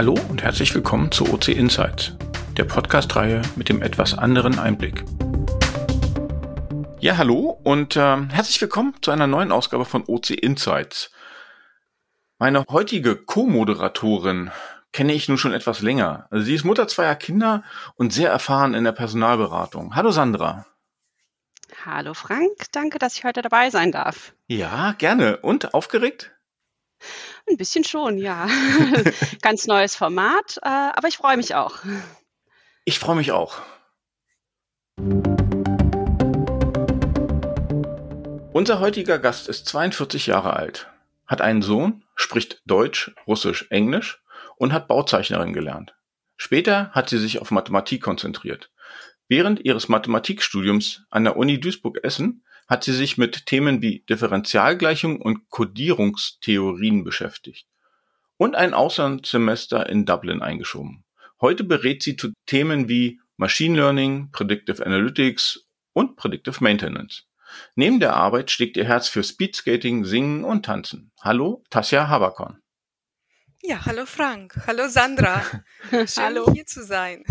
Hallo 0.00 0.18
und 0.30 0.42
herzlich 0.42 0.74
willkommen 0.74 1.12
zu 1.12 1.30
OC 1.30 1.48
Insights, 1.48 2.16
der 2.56 2.64
Podcast-Reihe 2.64 3.42
mit 3.56 3.68
dem 3.68 3.82
etwas 3.82 4.16
anderen 4.16 4.58
Einblick. 4.58 5.04
Ja, 7.00 7.18
hallo 7.18 7.60
und 7.64 7.96
äh, 7.96 8.16
herzlich 8.30 8.58
willkommen 8.62 8.94
zu 9.02 9.10
einer 9.10 9.26
neuen 9.26 9.52
Ausgabe 9.52 9.84
von 9.84 10.04
OC 10.06 10.30
Insights. 10.30 11.10
Meine 12.38 12.64
heutige 12.70 13.14
Co-Moderatorin 13.14 14.50
kenne 14.94 15.12
ich 15.12 15.28
nun 15.28 15.36
schon 15.36 15.52
etwas 15.52 15.82
länger. 15.82 16.28
Also 16.30 16.46
sie 16.46 16.54
ist 16.54 16.64
Mutter 16.64 16.88
zweier 16.88 17.14
Kinder 17.14 17.62
und 17.96 18.14
sehr 18.14 18.30
erfahren 18.30 18.72
in 18.72 18.84
der 18.84 18.92
Personalberatung. 18.92 19.96
Hallo 19.96 20.12
Sandra. 20.12 20.64
Hallo 21.84 22.14
Frank, 22.14 22.72
danke, 22.72 22.98
dass 22.98 23.18
ich 23.18 23.24
heute 23.24 23.42
dabei 23.42 23.68
sein 23.68 23.92
darf. 23.92 24.32
Ja, 24.46 24.92
gerne. 24.92 25.36
Und 25.42 25.74
aufgeregt? 25.74 26.32
Ein 27.50 27.56
bisschen 27.56 27.82
schon, 27.82 28.16
ja. 28.16 28.48
Ganz 29.42 29.66
neues 29.66 29.96
Format, 29.96 30.58
äh, 30.62 30.68
aber 30.68 31.08
ich 31.08 31.16
freue 31.16 31.36
mich 31.36 31.56
auch. 31.56 31.78
Ich 32.84 33.00
freue 33.00 33.16
mich 33.16 33.32
auch. 33.32 33.58
Unser 38.52 38.78
heutiger 38.78 39.18
Gast 39.18 39.48
ist 39.48 39.66
42 39.66 40.28
Jahre 40.28 40.54
alt, 40.54 40.88
hat 41.26 41.40
einen 41.40 41.62
Sohn, 41.62 42.04
spricht 42.14 42.62
Deutsch, 42.66 43.12
Russisch, 43.26 43.66
Englisch 43.70 44.22
und 44.56 44.72
hat 44.72 44.86
Bauzeichnerin 44.86 45.52
gelernt. 45.52 45.96
Später 46.36 46.90
hat 46.92 47.08
sie 47.08 47.18
sich 47.18 47.40
auf 47.40 47.50
Mathematik 47.50 48.00
konzentriert. 48.00 48.70
Während 49.26 49.64
ihres 49.64 49.88
Mathematikstudiums 49.88 51.02
an 51.10 51.24
der 51.24 51.36
Uni 51.36 51.58
Duisburg-Essen 51.58 52.44
hat 52.70 52.84
sie 52.84 52.92
sich 52.92 53.18
mit 53.18 53.46
Themen 53.46 53.82
wie 53.82 54.04
Differentialgleichung 54.08 55.20
und 55.20 55.50
Kodierungstheorien 55.50 57.02
beschäftigt 57.02 57.66
und 58.36 58.54
ein 58.54 58.74
Auslandssemester 58.74 59.88
in 59.88 60.06
Dublin 60.06 60.40
eingeschoben. 60.40 61.04
Heute 61.40 61.64
berät 61.64 62.04
sie 62.04 62.16
zu 62.16 62.32
Themen 62.46 62.88
wie 62.88 63.20
Machine 63.36 63.76
Learning, 63.76 64.30
Predictive 64.30 64.86
Analytics 64.86 65.66
und 65.94 66.14
Predictive 66.14 66.62
Maintenance. 66.62 67.24
Neben 67.74 67.98
der 67.98 68.14
Arbeit 68.14 68.52
schlägt 68.52 68.76
ihr 68.76 68.84
Herz 68.84 69.08
für 69.08 69.24
Speedskating, 69.24 70.04
Singen 70.04 70.44
und 70.44 70.64
Tanzen. 70.64 71.10
Hallo, 71.20 71.64
Tasja 71.70 72.06
Haberkorn. 72.06 72.62
Ja, 73.62 73.84
hallo 73.84 74.06
Frank. 74.06 74.58
Hallo 74.66 74.88
Sandra. 74.88 75.44
Schön 75.90 76.08
hallo. 76.16 76.52
hier 76.52 76.66
zu 76.66 76.82
sein. 76.82 77.24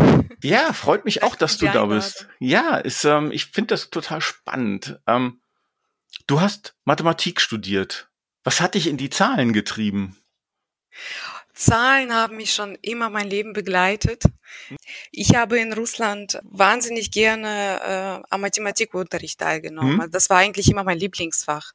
Ja, 0.43 0.73
freut 0.73 1.03
mich 1.03 1.23
auch, 1.23 1.35
dass 1.35 1.57
du 1.57 1.65
da 1.65 1.85
bist. 1.87 2.27
Ja, 2.39 2.77
ist, 2.77 3.03
ähm, 3.03 3.31
ich 3.31 3.47
finde 3.47 3.73
das 3.73 3.89
total 3.89 4.21
spannend. 4.21 4.99
Ähm, 5.07 5.41
du 6.27 6.39
hast 6.39 6.75
Mathematik 6.85 7.41
studiert. 7.41 8.11
Was 8.43 8.61
hat 8.61 8.75
dich 8.75 8.87
in 8.87 8.97
die 8.97 9.09
Zahlen 9.09 9.53
getrieben? 9.53 10.17
Zahlen 11.53 12.13
haben 12.13 12.37
mich 12.37 12.53
schon 12.53 12.77
immer 12.81 13.09
mein 13.09 13.27
Leben 13.27 13.53
begleitet. 13.53 14.23
Ich 15.11 15.35
habe 15.35 15.59
in 15.59 15.73
Russland 15.73 16.39
wahnsinnig 16.43 17.11
gerne 17.11 18.21
äh, 18.23 18.27
am 18.29 18.41
Mathematikunterricht 18.41 19.39
teilgenommen. 19.39 20.03
Hm? 20.03 20.11
Das 20.11 20.29
war 20.29 20.37
eigentlich 20.37 20.69
immer 20.69 20.83
mein 20.83 20.97
Lieblingsfach. 20.97 21.73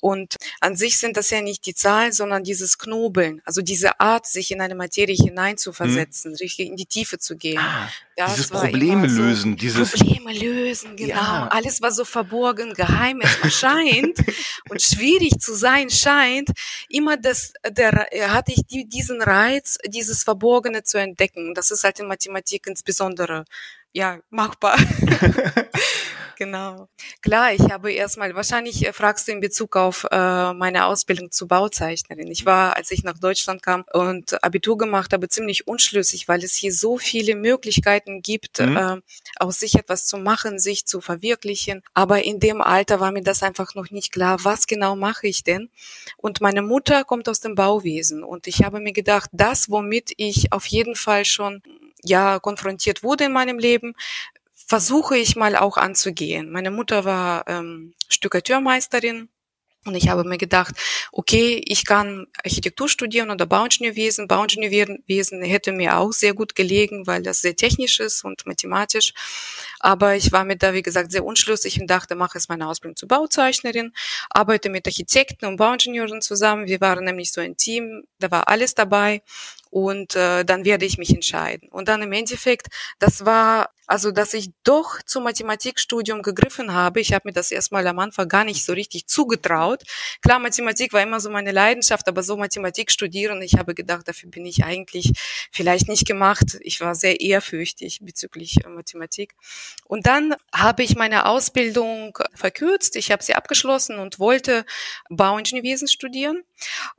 Und 0.00 0.34
an 0.60 0.74
sich 0.74 0.98
sind 0.98 1.16
das 1.16 1.30
ja 1.30 1.42
nicht 1.42 1.64
die 1.64 1.74
Zahlen, 1.74 2.12
sondern 2.12 2.42
dieses 2.42 2.76
Knobeln, 2.76 3.40
also 3.44 3.62
diese 3.62 4.00
Art, 4.00 4.26
sich 4.26 4.50
in 4.50 4.60
eine 4.60 4.74
Materie 4.74 5.14
hineinzuversetzen, 5.14 6.32
hm. 6.32 6.38
richtig 6.38 6.66
in 6.66 6.74
die 6.76 6.86
Tiefe 6.86 7.20
zu 7.20 7.36
gehen. 7.36 7.60
Ah, 7.60 7.88
das 8.16 8.34
dieses 8.34 8.50
Probleme 8.50 9.08
so 9.08 9.22
lösen, 9.22 9.56
dieses 9.56 9.92
Probleme 9.92 10.32
lösen, 10.32 10.96
genau. 10.96 11.14
Ja. 11.14 11.48
Alles, 11.52 11.80
was 11.80 11.96
so 11.96 12.04
verborgen, 12.04 12.74
geheim 12.74 13.20
ist, 13.20 13.44
erscheint 13.44 14.18
und 14.68 14.82
schwierig 14.82 15.38
zu 15.38 15.54
sein 15.54 15.88
scheint, 15.88 16.50
immer 16.88 17.16
das, 17.16 17.52
der, 17.70 18.08
hatte 18.28 18.52
ich 18.52 18.66
die, 18.66 18.88
diesen 18.88 19.22
Reiz, 19.22 19.78
dieses 19.86 20.24
Verborgene 20.24 20.82
zu 20.82 20.98
entdecken. 20.98 21.54
Das 21.54 21.70
ist 21.70 21.84
halt 21.84 22.00
in 22.00 22.06
Mathematik 22.06 22.61
insbesondere 22.66 23.44
ja 23.92 24.20
machbar. 24.30 24.76
Genau. 26.42 26.88
Klar, 27.20 27.54
ich 27.54 27.70
habe 27.70 27.92
erstmal, 27.92 28.34
wahrscheinlich 28.34 28.84
äh, 28.84 28.92
fragst 28.92 29.28
du 29.28 29.32
in 29.32 29.40
Bezug 29.40 29.76
auf 29.76 30.04
äh, 30.10 30.52
meine 30.52 30.86
Ausbildung 30.86 31.30
zur 31.30 31.46
Bauzeichnerin. 31.46 32.28
Ich 32.32 32.44
war, 32.44 32.74
als 32.76 32.90
ich 32.90 33.04
nach 33.04 33.16
Deutschland 33.16 33.62
kam 33.62 33.84
und 33.92 34.42
Abitur 34.42 34.76
gemacht 34.76 35.12
habe, 35.12 35.28
ziemlich 35.28 35.68
unschlüssig, 35.68 36.26
weil 36.26 36.42
es 36.42 36.56
hier 36.56 36.72
so 36.72 36.98
viele 36.98 37.36
Möglichkeiten 37.36 38.22
gibt, 38.22 38.58
mhm. 38.58 38.76
äh, 38.76 38.96
aus 39.38 39.60
sich 39.60 39.76
etwas 39.76 40.06
zu 40.06 40.18
machen, 40.18 40.58
sich 40.58 40.84
zu 40.84 41.00
verwirklichen. 41.00 41.82
Aber 41.94 42.24
in 42.24 42.40
dem 42.40 42.60
Alter 42.60 42.98
war 42.98 43.12
mir 43.12 43.22
das 43.22 43.44
einfach 43.44 43.76
noch 43.76 43.90
nicht 43.90 44.12
klar, 44.12 44.38
was 44.42 44.66
genau 44.66 44.96
mache 44.96 45.28
ich 45.28 45.44
denn? 45.44 45.70
Und 46.16 46.40
meine 46.40 46.62
Mutter 46.62 47.04
kommt 47.04 47.28
aus 47.28 47.38
dem 47.38 47.54
Bauwesen 47.54 48.24
und 48.24 48.48
ich 48.48 48.64
habe 48.64 48.80
mir 48.80 48.92
gedacht, 48.92 49.30
das, 49.32 49.70
womit 49.70 50.12
ich 50.16 50.52
auf 50.52 50.66
jeden 50.66 50.96
Fall 50.96 51.24
schon 51.24 51.62
ja 52.04 52.38
konfrontiert 52.38 53.02
wurde 53.02 53.24
in 53.24 53.32
meinem 53.32 53.58
Leben, 53.58 53.94
versuche 54.54 55.16
ich 55.16 55.36
mal 55.36 55.56
auch 55.56 55.76
anzugehen. 55.76 56.50
Meine 56.50 56.70
Mutter 56.70 57.04
war 57.04 57.44
ähm, 57.48 57.94
Stuckateurmeisterin 58.08 59.28
und 59.84 59.96
ich 59.96 60.08
habe 60.08 60.22
mir 60.22 60.38
gedacht, 60.38 60.76
okay, 61.10 61.60
ich 61.66 61.84
kann 61.84 62.28
Architektur 62.44 62.88
studieren 62.88 63.30
oder 63.32 63.46
Bauingenieurwesen. 63.46 64.28
Bauingenieurwesen 64.28 65.42
hätte 65.42 65.72
mir 65.72 65.98
auch 65.98 66.12
sehr 66.12 66.34
gut 66.34 66.54
gelegen, 66.54 67.06
weil 67.08 67.22
das 67.22 67.40
sehr 67.40 67.56
technisch 67.56 67.98
ist 67.98 68.24
und 68.24 68.46
mathematisch. 68.46 69.12
Aber 69.80 70.14
ich 70.14 70.30
war 70.30 70.44
mir 70.44 70.56
da, 70.56 70.72
wie 70.72 70.82
gesagt, 70.82 71.10
sehr 71.10 71.24
unschlüssig 71.24 71.80
und 71.80 71.88
dachte, 71.88 72.14
mache 72.14 72.38
es 72.38 72.48
meine 72.48 72.68
Ausbildung 72.68 72.94
zur 72.94 73.08
Bauzeichnerin, 73.08 73.92
arbeite 74.30 74.68
mit 74.68 74.86
Architekten 74.86 75.46
und 75.46 75.56
Bauingenieuren 75.56 76.22
zusammen. 76.22 76.68
Wir 76.68 76.80
waren 76.80 77.04
nämlich 77.04 77.32
so 77.32 77.40
ein 77.40 77.56
Team, 77.56 78.04
da 78.20 78.30
war 78.30 78.46
alles 78.46 78.76
dabei 78.76 79.22
und 79.72 80.16
äh, 80.16 80.44
dann 80.44 80.66
werde 80.66 80.84
ich 80.84 80.98
mich 80.98 81.14
entscheiden. 81.14 81.70
Und 81.70 81.88
dann 81.88 82.02
im 82.02 82.12
Endeffekt, 82.12 82.66
das 82.98 83.24
war 83.24 83.70
also, 83.86 84.10
dass 84.10 84.32
ich 84.32 84.50
doch 84.64 85.02
zum 85.02 85.24
Mathematikstudium 85.24 86.22
gegriffen 86.22 86.72
habe. 86.72 87.00
Ich 87.00 87.12
habe 87.12 87.28
mir 87.28 87.32
das 87.32 87.50
erstmal 87.50 87.86
am 87.86 87.98
Anfang 87.98 88.28
gar 88.28 88.44
nicht 88.44 88.64
so 88.64 88.74
richtig 88.74 89.06
zugetraut. 89.06 89.82
Klar, 90.22 90.38
Mathematik 90.38 90.92
war 90.92 91.02
immer 91.02 91.20
so 91.20 91.30
meine 91.30 91.52
Leidenschaft, 91.52 92.06
aber 92.06 92.22
so 92.22 92.36
Mathematik 92.36 92.90
studieren, 92.90 93.42
ich 93.42 93.54
habe 93.58 93.74
gedacht, 93.74 94.06
dafür 94.06 94.30
bin 94.30 94.46
ich 94.46 94.64
eigentlich 94.64 95.12
vielleicht 95.50 95.88
nicht 95.88 96.06
gemacht. 96.06 96.58
Ich 96.60 96.80
war 96.80 96.94
sehr 96.94 97.20
ehrfürchtig 97.20 98.00
bezüglich 98.02 98.64
äh, 98.64 98.68
Mathematik. 98.68 99.34
Und 99.86 100.06
dann 100.06 100.36
habe 100.54 100.82
ich 100.82 100.96
meine 100.96 101.26
Ausbildung 101.26 102.18
verkürzt. 102.34 102.94
Ich 102.96 103.10
habe 103.10 103.22
sie 103.22 103.34
abgeschlossen 103.34 103.98
und 103.98 104.18
wollte 104.18 104.64
Bauingenieurwesen 105.08 105.88
studieren 105.88 106.42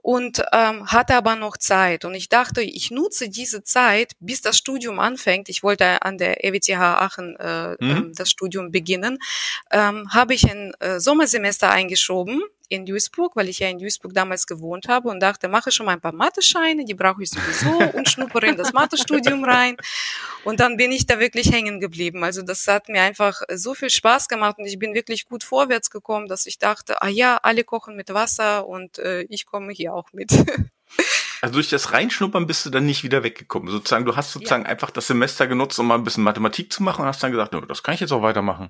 und 0.01 0.44
ähm, 0.51 0.88
hatte 0.88 1.16
aber 1.16 1.35
noch 1.35 1.57
Zeit. 1.57 2.06
Und 2.06 2.16
ich 2.16 2.29
dachte, 2.29 2.62
ich 2.62 2.91
nutze 2.91 3.29
diese 3.29 3.63
Zeit, 3.63 4.13
bis 4.19 4.41
das 4.41 4.57
Studium 4.57 5.00
anfängt. 5.00 5.50
Ich 5.50 5.63
wollte 5.63 6.01
an 6.01 6.18
der 6.18 6.44
EWTH 6.44 6.78
Aachen 6.78 7.35
äh, 7.38 7.72
mhm. 7.72 7.78
Ähm, 7.79 8.12
das 8.16 8.29
Studium 8.29 8.72
beginnen, 8.72 9.19
ähm, 9.72 10.09
habe 10.12 10.34
ich 10.34 10.50
ein 10.50 10.74
äh, 10.79 11.00
Sommersemester 11.00 11.69
eingeschoben 11.69 12.41
in 12.69 12.85
Duisburg, 12.85 13.35
weil 13.35 13.50
ich 13.50 13.59
ja 13.59 13.69
in 13.69 13.78
Duisburg 13.78 14.13
damals 14.13 14.47
gewohnt 14.47 14.88
habe 14.88 15.09
und 15.09 15.19
dachte, 15.19 15.47
mache 15.47 15.72
schon 15.72 15.85
mal 15.85 15.94
ein 15.94 16.01
paar 16.01 16.13
Mathe-Scheine, 16.13 16.85
die 16.85 16.94
brauche 16.94 17.24
ich 17.24 17.29
sowieso 17.29 17.78
und 17.97 18.09
schnuppere 18.09 18.47
in 18.47 18.57
das 18.57 18.74
Mathestudium 18.74 19.44
rein. 19.44 19.78
Und 20.44 20.59
dann 20.59 20.78
bin 20.78 20.91
ich 20.91 21.06
da 21.06 21.19
wirklich 21.19 21.51
hängen 21.51 21.79
geblieben. 21.79 22.24
Also 22.24 22.41
das 22.41 22.68
hat 22.68 22.90
mir 22.90 23.01
einfach 23.01 23.41
so 23.53 23.74
viel 23.74 23.90
Spaß 23.90 24.28
gemacht 24.28 24.57
und 24.57 24.66
ich 24.66 24.79
bin 24.79 24.94
wirklich 24.94 25.25
gut 25.25 25.44
vorwärts 25.44 25.90
gekommen, 25.90 26.28
dass 26.28 26.46
ich 26.46 26.57
dachte, 26.57 27.01
ah 27.01 27.07
ja, 27.07 27.38
alle 27.38 27.63
kochen 27.63 27.96
mit 27.96 28.13
Wasser 28.13 28.68
und 28.68 29.00
äh, 29.00 29.24
ich 29.24 29.45
komme 29.45 29.72
hier 29.72 29.94
auch 29.94 30.12
mit. 30.13 30.31
Also 31.41 31.56
durch 31.56 31.69
das 31.69 31.91
Reinschnuppern 31.91 32.47
bist 32.47 32.66
du 32.66 32.69
dann 32.69 32.85
nicht 32.85 33.03
wieder 33.03 33.22
weggekommen. 33.22 33.69
Sozusagen, 33.69 34.06
du 34.06 34.16
hast 34.16 34.31
sozusagen 34.31 34.63
ja. 34.63 34.69
einfach 34.69 34.91
das 34.91 35.07
Semester 35.07 35.45
genutzt, 35.45 35.78
um 35.78 35.88
mal 35.88 35.95
ein 35.95 36.06
bisschen 36.06 36.24
Mathematik 36.24 36.72
zu 36.72 36.81
machen 36.84 37.01
und 37.01 37.07
hast 37.09 37.22
dann 37.22 37.31
gesagt, 37.34 37.51
no, 37.51 37.59
das 37.59 37.83
kann 37.83 37.95
ich 37.95 38.00
jetzt 38.00 38.13
auch 38.13 38.21
weitermachen. 38.21 38.69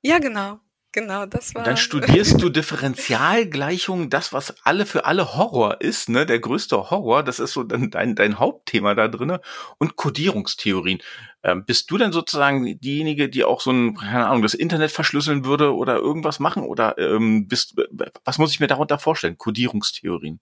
Ja, 0.00 0.20
genau. 0.20 0.60
Genau, 0.94 1.26
das 1.26 1.56
war. 1.56 1.62
Und 1.62 1.66
dann 1.66 1.76
studierst 1.76 2.40
du 2.40 2.50
Differentialgleichungen, 2.50 4.10
das, 4.10 4.32
was 4.32 4.54
alle 4.64 4.86
für 4.86 5.06
alle 5.06 5.34
Horror 5.34 5.80
ist, 5.80 6.08
ne? 6.08 6.24
Der 6.24 6.38
größte 6.38 6.88
Horror, 6.88 7.24
das 7.24 7.40
ist 7.40 7.50
so 7.54 7.64
dann 7.64 7.90
dein, 7.90 8.14
dein 8.14 8.38
Hauptthema 8.38 8.94
da 8.94 9.08
drinne 9.08 9.40
und 9.78 9.96
Codierungstheorien. 9.96 11.00
Ähm, 11.42 11.64
bist 11.64 11.90
du 11.90 11.98
denn 11.98 12.12
sozusagen 12.12 12.78
diejenige, 12.78 13.28
die 13.28 13.42
auch 13.42 13.60
so 13.60 13.72
ein, 13.72 13.96
keine 13.96 14.28
Ahnung, 14.28 14.42
das 14.42 14.54
Internet 14.54 14.92
verschlüsseln 14.92 15.44
würde 15.44 15.74
oder 15.74 15.96
irgendwas 15.96 16.38
machen? 16.38 16.62
Oder 16.62 16.96
ähm, 16.96 17.48
bist 17.48 17.74
was 18.24 18.38
muss 18.38 18.52
ich 18.52 18.60
mir 18.60 18.68
darunter 18.68 19.00
vorstellen? 19.00 19.36
Codierungstheorien. 19.36 20.38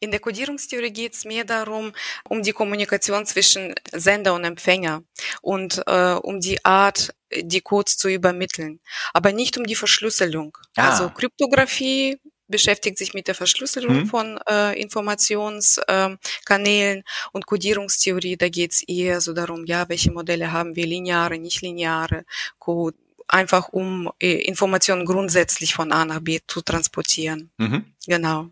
In 0.00 0.10
der 0.10 0.20
Kodierungstheorie 0.20 0.90
geht 0.90 1.14
es 1.14 1.24
mehr 1.24 1.44
darum, 1.44 1.92
um 2.28 2.42
die 2.42 2.52
Kommunikation 2.52 3.26
zwischen 3.26 3.74
Sender 3.92 4.34
und 4.34 4.44
Empfänger 4.44 5.02
und 5.42 5.82
äh, 5.86 6.12
um 6.12 6.40
die 6.40 6.64
Art, 6.64 7.14
die 7.34 7.60
Codes 7.60 7.96
zu 7.96 8.08
übermitteln, 8.08 8.80
aber 9.12 9.32
nicht 9.32 9.58
um 9.58 9.64
die 9.64 9.74
Verschlüsselung. 9.74 10.56
Ah. 10.76 10.90
Also 10.90 11.10
Kryptographie 11.10 12.18
beschäftigt 12.48 12.98
sich 12.98 13.14
mit 13.14 13.28
der 13.28 13.34
Verschlüsselung 13.34 14.00
hm. 14.00 14.06
von 14.06 14.38
äh, 14.48 14.80
Informationskanälen 14.80 16.98
äh, 16.98 17.02
und 17.32 17.46
Kodierungstheorie, 17.46 18.36
da 18.36 18.48
geht 18.48 18.72
es 18.72 18.82
eher 18.82 19.20
so 19.20 19.32
darum, 19.32 19.64
ja, 19.66 19.88
welche 19.88 20.12
Modelle 20.12 20.52
haben 20.52 20.76
wir, 20.76 20.86
lineare, 20.86 21.38
nicht 21.38 21.62
lineare 21.62 22.24
Code, 22.58 22.96
einfach 23.28 23.68
um 23.70 24.10
äh, 24.20 24.42
Informationen 24.42 25.04
grundsätzlich 25.04 25.74
von 25.74 25.92
A 25.92 26.04
nach 26.04 26.20
B 26.20 26.38
zu 26.46 26.60
transportieren. 26.60 27.50
Mhm. 27.58 27.84
Genau. 28.06 28.50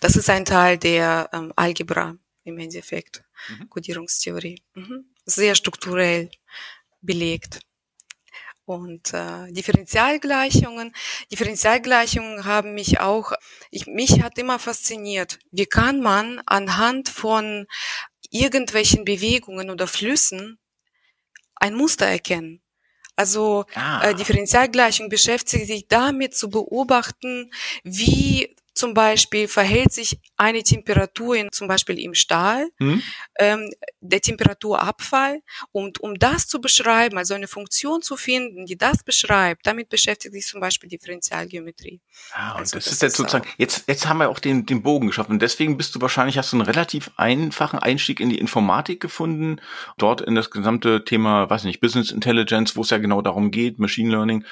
Das 0.00 0.16
ist 0.16 0.30
ein 0.30 0.44
Teil 0.44 0.78
der 0.78 1.28
ähm, 1.32 1.52
Algebra 1.56 2.16
im 2.44 2.58
Endeffekt, 2.58 3.24
mhm. 3.48 3.68
Kodierungstheorie. 3.68 4.62
Mhm. 4.74 5.06
Sehr 5.24 5.54
strukturell 5.54 6.30
belegt. 7.00 7.60
Und 8.64 9.14
äh, 9.14 9.52
Differentialgleichungen, 9.52 10.92
Differentialgleichungen 11.30 12.44
haben 12.44 12.74
mich 12.74 12.98
auch, 12.98 13.32
ich, 13.70 13.86
mich 13.86 14.22
hat 14.22 14.38
immer 14.38 14.58
fasziniert, 14.58 15.38
wie 15.52 15.66
kann 15.66 16.00
man 16.00 16.40
anhand 16.46 17.08
von 17.08 17.66
irgendwelchen 18.30 19.04
Bewegungen 19.04 19.70
oder 19.70 19.86
Flüssen 19.86 20.58
ein 21.54 21.74
Muster 21.74 22.06
erkennen. 22.06 22.60
Also 23.14 23.64
ah. 23.74 24.02
äh, 24.02 24.14
Differentialgleichung 24.14 25.08
beschäftigt 25.08 25.68
sich 25.68 25.88
damit 25.88 26.36
zu 26.36 26.50
beobachten, 26.50 27.52
wie 27.82 28.54
zum 28.76 28.94
Beispiel 28.94 29.48
verhält 29.48 29.92
sich 29.92 30.18
eine 30.36 30.62
Temperatur 30.62 31.36
in, 31.36 31.50
zum 31.50 31.66
Beispiel 31.66 31.98
im 31.98 32.14
Stahl, 32.14 32.68
hm? 32.78 33.02
ähm, 33.38 33.70
der 34.00 34.20
Temperaturabfall. 34.20 35.40
Und 35.72 36.00
um 36.00 36.14
das 36.18 36.46
zu 36.46 36.60
beschreiben, 36.60 37.18
also 37.18 37.34
eine 37.34 37.48
Funktion 37.48 38.02
zu 38.02 38.16
finden, 38.16 38.66
die 38.66 38.76
das 38.76 39.02
beschreibt, 39.02 39.66
damit 39.66 39.88
beschäftigt 39.88 40.34
sich 40.34 40.46
zum 40.46 40.60
Beispiel 40.60 40.88
Differentialgeometrie. 40.88 42.00
Ah, 42.32 42.52
und 42.52 42.60
also 42.60 42.76
das, 42.76 42.84
das, 42.84 42.92
ist 42.94 43.02
jetzt 43.02 43.16
sozusagen, 43.16 43.48
jetzt, 43.56 43.88
jetzt 43.88 44.06
haben 44.06 44.18
wir 44.18 44.28
auch 44.28 44.38
den, 44.38 44.66
den 44.66 44.82
Bogen 44.82 45.06
geschaffen. 45.06 45.32
Und 45.32 45.42
deswegen 45.42 45.76
bist 45.76 45.94
du 45.94 46.00
wahrscheinlich, 46.00 46.36
hast 46.36 46.52
du 46.52 46.56
einen 46.56 46.66
relativ 46.66 47.10
einfachen 47.16 47.78
Einstieg 47.78 48.20
in 48.20 48.28
die 48.28 48.38
Informatik 48.38 49.00
gefunden, 49.00 49.60
dort 49.96 50.20
in 50.20 50.34
das 50.34 50.50
gesamte 50.50 51.04
Thema, 51.04 51.48
weiß 51.48 51.64
nicht, 51.64 51.80
Business 51.80 52.10
Intelligence, 52.10 52.76
wo 52.76 52.82
es 52.82 52.90
ja 52.90 52.98
genau 52.98 53.22
darum 53.22 53.50
geht, 53.50 53.78
Machine 53.78 54.10
Learning 54.10 54.44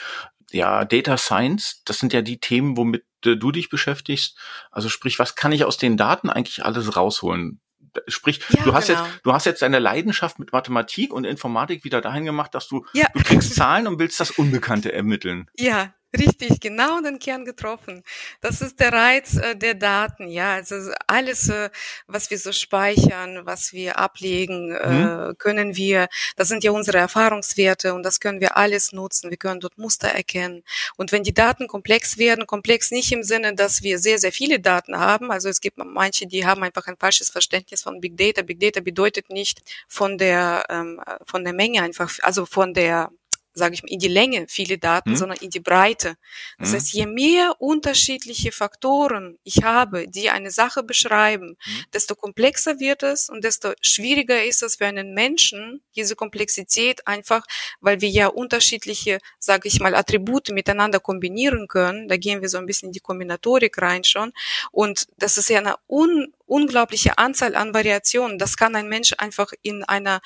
ja, 0.54 0.84
Data 0.84 1.16
Science, 1.18 1.82
das 1.84 1.98
sind 1.98 2.12
ja 2.12 2.22
die 2.22 2.38
Themen, 2.38 2.76
womit 2.76 3.04
äh, 3.26 3.36
du 3.36 3.50
dich 3.50 3.68
beschäftigst. 3.68 4.38
Also 4.70 4.88
sprich, 4.88 5.18
was 5.18 5.34
kann 5.34 5.52
ich 5.52 5.64
aus 5.64 5.76
den 5.76 5.96
Daten 5.96 6.30
eigentlich 6.30 6.64
alles 6.64 6.96
rausholen? 6.96 7.60
Sprich, 8.08 8.40
ja, 8.50 8.62
du 8.62 8.74
hast 8.74 8.88
genau. 8.88 9.04
jetzt, 9.04 9.20
du 9.24 9.32
hast 9.32 9.46
jetzt 9.46 9.62
deine 9.62 9.78
Leidenschaft 9.78 10.38
mit 10.38 10.52
Mathematik 10.52 11.12
und 11.12 11.24
Informatik 11.24 11.84
wieder 11.84 12.00
dahin 12.00 12.24
gemacht, 12.24 12.54
dass 12.54 12.68
du, 12.68 12.86
ja. 12.92 13.06
du 13.14 13.22
kriegst 13.22 13.54
Zahlen 13.54 13.86
und 13.86 13.98
willst 13.98 14.18
das 14.20 14.32
Unbekannte 14.32 14.92
ermitteln. 14.92 15.48
Ja, 15.56 15.92
Richtig, 16.16 16.60
genau 16.60 17.00
den 17.00 17.18
Kern 17.18 17.44
getroffen. 17.44 18.04
Das 18.40 18.60
ist 18.60 18.78
der 18.78 18.92
Reiz 18.92 19.36
äh, 19.36 19.56
der 19.56 19.74
Daten, 19.74 20.28
ja. 20.28 20.54
Also 20.54 20.76
alles, 21.06 21.48
äh, 21.48 21.70
was 22.06 22.30
wir 22.30 22.38
so 22.38 22.52
speichern, 22.52 23.40
was 23.44 23.72
wir 23.72 23.98
ablegen, 23.98 24.72
äh, 24.72 24.90
mhm. 24.90 25.38
können 25.38 25.76
wir, 25.76 26.08
das 26.36 26.48
sind 26.48 26.62
ja 26.62 26.70
unsere 26.70 26.98
Erfahrungswerte 26.98 27.94
und 27.94 28.04
das 28.04 28.20
können 28.20 28.40
wir 28.40 28.56
alles 28.56 28.92
nutzen. 28.92 29.30
Wir 29.30 29.38
können 29.38 29.60
dort 29.60 29.76
Muster 29.76 30.08
erkennen. 30.08 30.62
Und 30.96 31.10
wenn 31.10 31.24
die 31.24 31.34
Daten 31.34 31.66
komplex 31.66 32.16
werden, 32.16 32.46
komplex 32.46 32.92
nicht 32.92 33.10
im 33.10 33.24
Sinne, 33.24 33.54
dass 33.54 33.82
wir 33.82 33.98
sehr, 33.98 34.18
sehr 34.18 34.32
viele 34.32 34.60
Daten 34.60 34.98
haben. 34.98 35.32
Also 35.32 35.48
es 35.48 35.60
gibt 35.60 35.78
manche, 35.78 36.26
die 36.26 36.46
haben 36.46 36.62
einfach 36.62 36.86
ein 36.86 36.96
falsches 36.96 37.30
Verständnis 37.30 37.82
von 37.82 38.00
Big 38.00 38.16
Data. 38.16 38.42
Big 38.42 38.60
Data 38.60 38.80
bedeutet 38.80 39.30
nicht 39.30 39.62
von 39.88 40.18
der, 40.18 40.64
ähm, 40.68 41.00
von 41.26 41.42
der 41.42 41.54
Menge 41.54 41.82
einfach, 41.82 42.10
also 42.22 42.46
von 42.46 42.72
der 42.72 43.10
sage 43.54 43.74
ich 43.74 43.82
mal, 43.82 43.90
in 43.90 44.00
die 44.00 44.08
Länge 44.08 44.46
viele 44.48 44.78
Daten, 44.78 45.10
hm? 45.10 45.16
sondern 45.16 45.38
in 45.40 45.50
die 45.50 45.60
Breite. 45.60 46.16
Das 46.58 46.70
hm? 46.70 46.74
heißt, 46.76 46.92
je 46.92 47.06
mehr 47.06 47.54
unterschiedliche 47.60 48.52
Faktoren 48.52 49.38
ich 49.44 49.62
habe, 49.62 50.08
die 50.08 50.28
eine 50.30 50.50
Sache 50.50 50.82
beschreiben, 50.82 51.56
hm? 51.60 51.84
desto 51.92 52.14
komplexer 52.14 52.80
wird 52.80 53.02
es 53.02 53.30
und 53.30 53.44
desto 53.44 53.72
schwieriger 53.80 54.44
ist 54.44 54.62
es 54.62 54.76
für 54.76 54.86
einen 54.86 55.14
Menschen, 55.14 55.82
diese 55.96 56.16
Komplexität 56.16 57.06
einfach, 57.06 57.46
weil 57.80 58.00
wir 58.00 58.08
ja 58.08 58.26
unterschiedliche, 58.26 59.18
sage 59.38 59.68
ich 59.68 59.80
mal, 59.80 59.94
Attribute 59.94 60.50
miteinander 60.50 61.00
kombinieren 61.00 61.68
können. 61.68 62.08
Da 62.08 62.16
gehen 62.16 62.42
wir 62.42 62.48
so 62.48 62.58
ein 62.58 62.66
bisschen 62.66 62.88
in 62.88 62.92
die 62.92 63.00
Kombinatorik 63.00 63.80
rein 63.80 64.04
schon. 64.04 64.32
Und 64.72 65.06
das 65.16 65.38
ist 65.38 65.48
ja 65.48 65.58
eine 65.58 65.76
un 65.88 66.32
unglaubliche 66.46 67.18
Anzahl 67.18 67.54
an 67.54 67.74
Variationen. 67.74 68.38
Das 68.38 68.56
kann 68.56 68.76
ein 68.76 68.88
Mensch 68.88 69.14
einfach 69.18 69.52
in 69.62 69.82
einer 69.82 70.20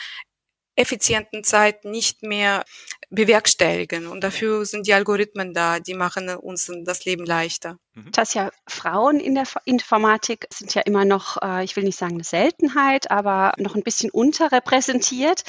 effizienten 0.79 1.43
Zeit 1.43 1.85
nicht 1.85 2.23
mehr 2.23 2.65
bewerkstelligen. 3.11 4.07
Und 4.07 4.23
dafür 4.23 4.65
sind 4.65 4.87
die 4.87 4.95
Algorithmen 4.95 5.53
da, 5.53 5.81
die 5.81 5.95
machen 5.95 6.29
uns 6.31 6.71
das 6.85 7.05
Leben 7.05 7.27
leichter. 7.27 7.79
Mhm. 7.95 8.13
Tasja, 8.13 8.51
Frauen 8.69 9.19
in 9.19 9.35
der 9.35 9.45
Informatik 9.65 10.47
sind 10.53 10.75
ja 10.75 10.83
immer 10.83 11.05
noch, 11.05 11.43
äh, 11.43 11.65
ich 11.65 11.75
will 11.75 11.83
nicht 11.83 11.99
sagen 11.99 12.15
eine 12.15 12.25
Seltenheit, 12.25 13.11
aber 13.11 13.55
noch 13.59 13.75
ein 13.75 13.83
bisschen 13.83 14.11
unterrepräsentiert. 14.11 15.43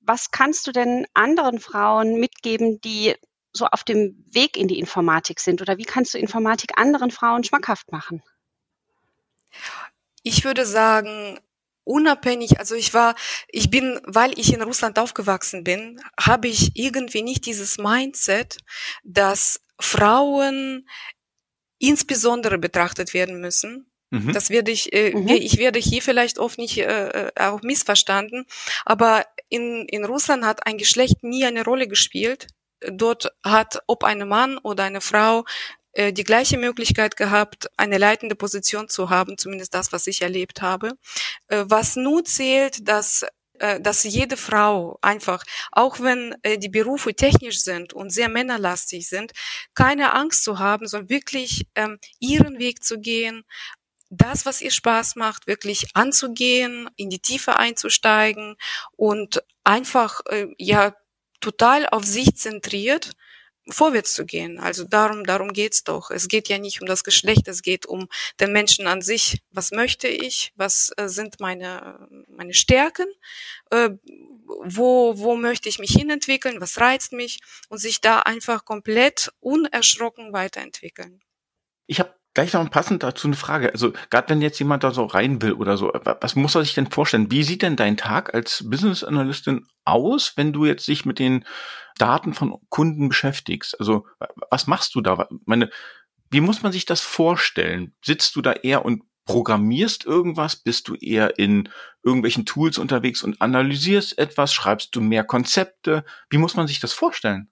Was 0.00 0.30
kannst 0.30 0.68
du 0.68 0.72
denn 0.72 1.06
anderen 1.14 1.58
Frauen 1.58 2.20
mitgeben, 2.20 2.80
die 2.80 3.16
so 3.52 3.66
auf 3.66 3.82
dem 3.82 4.24
Weg 4.30 4.56
in 4.56 4.68
die 4.68 4.78
Informatik 4.78 5.40
sind? 5.40 5.60
Oder 5.62 5.78
wie 5.78 5.84
kannst 5.84 6.14
du 6.14 6.18
Informatik 6.18 6.78
anderen 6.78 7.10
Frauen 7.10 7.42
schmackhaft 7.42 7.90
machen? 7.90 8.22
Ich 10.22 10.44
würde 10.44 10.64
sagen, 10.64 11.40
unabhängig, 11.86 12.58
also 12.58 12.74
ich 12.74 12.92
war, 12.92 13.14
ich 13.48 13.70
bin, 13.70 14.00
weil 14.04 14.38
ich 14.38 14.52
in 14.52 14.62
Russland 14.62 14.98
aufgewachsen 14.98 15.64
bin, 15.64 16.00
habe 16.20 16.48
ich 16.48 16.72
irgendwie 16.74 17.22
nicht 17.22 17.46
dieses 17.46 17.78
Mindset, 17.78 18.58
dass 19.04 19.60
Frauen 19.80 20.88
insbesondere 21.78 22.58
betrachtet 22.58 23.14
werden 23.14 23.40
müssen. 23.40 23.90
Mhm. 24.10 24.32
Das 24.32 24.50
werde 24.50 24.72
ich, 24.72 24.92
äh, 24.92 25.14
mhm. 25.14 25.28
ich 25.28 25.58
werde 25.58 25.78
hier 25.78 26.02
vielleicht 26.02 26.38
oft 26.38 26.58
nicht 26.58 26.78
äh, 26.78 27.28
äh, 27.28 27.30
auch 27.36 27.62
missverstanden, 27.62 28.46
aber 28.84 29.24
in, 29.48 29.86
in 29.88 30.04
Russland 30.04 30.44
hat 30.44 30.66
ein 30.66 30.78
Geschlecht 30.78 31.22
nie 31.22 31.44
eine 31.44 31.64
Rolle 31.64 31.88
gespielt. 31.88 32.48
Dort 32.80 33.32
hat, 33.44 33.82
ob 33.86 34.04
ein 34.04 34.28
Mann 34.28 34.58
oder 34.58 34.84
eine 34.84 35.00
Frau 35.00 35.44
äh, 35.96 36.12
die 36.12 36.24
gleiche 36.24 36.58
Möglichkeit 36.58 37.16
gehabt, 37.16 37.70
eine 37.78 37.96
leitende 37.96 38.34
Position 38.34 38.90
zu 38.90 39.08
haben, 39.08 39.38
zumindest 39.38 39.72
das, 39.72 39.92
was 39.92 40.06
ich 40.06 40.20
erlebt 40.20 40.60
habe. 40.60 40.92
Äh, 41.48 41.64
was 41.66 41.96
nur 41.96 42.22
zählt, 42.22 42.86
dass 42.86 43.24
äh, 43.60 43.80
dass 43.80 44.04
jede 44.04 44.36
Frau 44.36 44.98
einfach, 45.00 45.42
auch 45.72 46.00
wenn 46.00 46.34
die 46.58 46.68
Berufe 46.68 47.14
technisch 47.14 47.62
sind 47.62 47.94
und 47.94 48.10
sehr 48.10 48.28
männerlastig 48.28 49.08
sind, 49.08 49.32
keine 49.74 50.12
Angst 50.12 50.44
zu 50.44 50.58
haben, 50.58 50.86
sondern 50.86 51.08
wirklich 51.08 51.66
ähm, 51.74 51.98
ihren 52.18 52.58
Weg 52.58 52.84
zu 52.84 53.00
gehen, 53.00 53.44
das, 54.10 54.44
was 54.44 54.60
ihr 54.60 54.70
Spaß 54.70 55.16
macht, 55.16 55.46
wirklich 55.46 55.86
anzugehen, 55.94 56.90
in 56.96 57.08
die 57.08 57.20
Tiefe 57.20 57.56
einzusteigen 57.56 58.56
und 58.96 59.42
einfach 59.64 60.20
ja 60.58 60.94
total 61.40 61.88
auf 61.88 62.04
sich 62.04 62.36
zentriert 62.36 63.12
vorwärts 63.68 64.14
zu 64.14 64.24
gehen. 64.24 64.58
Also 64.58 64.84
darum, 64.84 65.24
darum 65.24 65.52
geht's 65.52 65.84
doch. 65.84 66.10
Es 66.10 66.28
geht 66.28 66.48
ja 66.48 66.58
nicht 66.58 66.80
um 66.80 66.86
das 66.86 67.04
Geschlecht, 67.04 67.48
es 67.48 67.62
geht 67.62 67.86
um 67.86 68.08
den 68.40 68.52
Menschen 68.52 68.86
an 68.86 69.02
sich. 69.02 69.42
Was 69.50 69.72
möchte 69.72 70.08
ich? 70.08 70.52
Was 70.56 70.92
äh, 70.96 71.08
sind 71.08 71.40
meine, 71.40 72.08
meine 72.28 72.54
Stärken? 72.54 73.06
Äh, 73.70 73.90
wo, 74.64 75.18
wo 75.18 75.36
möchte 75.36 75.68
ich 75.68 75.78
mich 75.78 75.90
hinentwickeln? 75.90 76.60
Was 76.60 76.80
reizt 76.80 77.12
mich? 77.12 77.40
Und 77.68 77.78
sich 77.78 78.00
da 78.00 78.20
einfach 78.20 78.64
komplett 78.64 79.32
unerschrocken 79.40 80.32
weiterentwickeln. 80.32 81.20
Ich 81.86 82.00
habe 82.00 82.14
Gleich 82.36 82.52
noch 82.52 82.68
passend 82.68 83.02
dazu 83.02 83.28
eine 83.28 83.34
Frage. 83.34 83.72
Also 83.72 83.94
gerade 84.10 84.28
wenn 84.28 84.42
jetzt 84.42 84.58
jemand 84.58 84.84
da 84.84 84.90
so 84.90 85.06
rein 85.06 85.40
will 85.40 85.54
oder 85.54 85.78
so, 85.78 85.90
was 86.20 86.36
muss 86.36 86.54
er 86.54 86.64
sich 86.64 86.74
denn 86.74 86.90
vorstellen? 86.90 87.30
Wie 87.30 87.42
sieht 87.42 87.62
denn 87.62 87.76
dein 87.76 87.96
Tag 87.96 88.34
als 88.34 88.62
Business 88.68 89.02
Analystin 89.02 89.66
aus, 89.86 90.34
wenn 90.36 90.52
du 90.52 90.66
jetzt 90.66 90.86
dich 90.86 91.06
mit 91.06 91.18
den 91.18 91.46
Daten 91.98 92.34
von 92.34 92.58
Kunden 92.68 93.08
beschäftigst? 93.08 93.78
Also 93.80 94.06
was 94.50 94.66
machst 94.66 94.94
du 94.94 95.00
da? 95.00 95.28
Meine, 95.44 95.70
wie 96.30 96.40
muss 96.40 96.62
man 96.62 96.72
sich 96.72 96.86
das 96.86 97.00
vorstellen? 97.00 97.94
Sitzt 98.04 98.36
du 98.36 98.42
da 98.42 98.52
eher 98.52 98.84
und 98.84 99.02
programmierst 99.26 100.04
irgendwas? 100.04 100.56
Bist 100.56 100.88
du 100.88 100.94
eher 100.94 101.38
in 101.38 101.68
irgendwelchen 102.02 102.46
Tools 102.46 102.78
unterwegs 102.78 103.22
und 103.22 103.40
analysierst 103.40 104.18
etwas? 104.18 104.54
Schreibst 104.54 104.94
du 104.96 105.00
mehr 105.00 105.24
Konzepte? 105.24 106.04
Wie 106.30 106.38
muss 106.38 106.56
man 106.56 106.66
sich 106.66 106.80
das 106.80 106.92
vorstellen? 106.92 107.50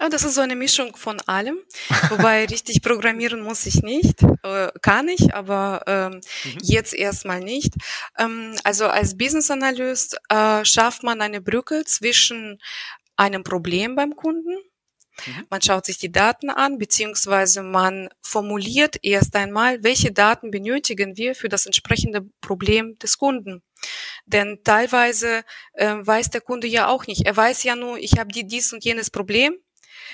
Ah, 0.00 0.08
das 0.08 0.24
ist 0.24 0.34
so 0.34 0.40
eine 0.40 0.56
Mischung 0.56 0.96
von 0.96 1.20
allem. 1.26 1.58
Wobei 2.08 2.46
richtig 2.46 2.82
programmieren 2.82 3.42
muss 3.42 3.64
ich 3.66 3.82
nicht, 3.82 4.22
äh, 4.42 4.72
kann 4.82 5.08
ich, 5.08 5.34
aber 5.34 5.82
ähm, 5.86 6.20
mhm. 6.44 6.58
jetzt 6.62 6.94
erstmal 6.94 7.40
nicht. 7.40 7.74
Ähm, 8.18 8.56
also 8.64 8.86
als 8.86 9.16
Business 9.16 9.50
Analyst 9.52 10.16
äh, 10.30 10.64
schafft 10.64 11.04
man 11.04 11.20
eine 11.20 11.40
Brücke 11.40 11.84
zwischen 11.84 12.58
einem 13.16 13.44
Problem 13.44 13.94
beim 13.94 14.16
Kunden. 14.16 14.56
Mhm. 15.26 15.46
Man 15.48 15.62
schaut 15.62 15.86
sich 15.86 15.98
die 15.98 16.10
Daten 16.10 16.50
an, 16.50 16.78
beziehungsweise 16.78 17.62
man 17.62 18.08
formuliert 18.20 18.96
erst 19.02 19.36
einmal, 19.36 19.82
welche 19.84 20.12
Daten 20.12 20.50
benötigen 20.50 21.16
wir 21.16 21.34
für 21.34 21.48
das 21.48 21.66
entsprechende 21.66 22.22
Problem 22.40 22.98
des 22.98 23.18
Kunden. 23.18 23.62
Denn 24.26 24.60
teilweise 24.64 25.44
äh, 25.74 25.94
weiß 26.00 26.30
der 26.30 26.40
Kunde 26.40 26.66
ja 26.66 26.88
auch 26.88 27.06
nicht. 27.06 27.26
Er 27.26 27.36
weiß 27.36 27.62
ja 27.62 27.76
nur, 27.76 27.98
ich 27.98 28.18
habe 28.18 28.32
die, 28.32 28.46
dies 28.46 28.72
und 28.72 28.84
jenes 28.84 29.10
Problem 29.10 29.56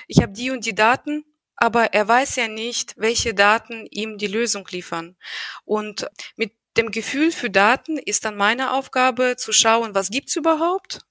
ich 0.07 0.21
habe 0.21 0.33
die 0.33 0.51
und 0.51 0.65
die 0.65 0.75
Daten, 0.75 1.25
aber 1.55 1.93
er 1.93 2.07
weiß 2.07 2.35
ja 2.37 2.47
nicht, 2.47 2.93
welche 2.97 3.33
Daten 3.33 3.85
ihm 3.89 4.17
die 4.17 4.27
Lösung 4.27 4.67
liefern. 4.69 5.15
Und 5.63 6.09
mit 6.35 6.53
dem 6.77 6.91
Gefühl 6.91 7.31
für 7.31 7.49
Daten 7.49 7.97
ist 7.97 8.25
dann 8.25 8.35
meine 8.35 8.73
Aufgabe 8.73 9.35
zu 9.37 9.51
schauen, 9.51 9.93
was 9.93 10.09
gibt's 10.09 10.35
überhaupt, 10.35 11.01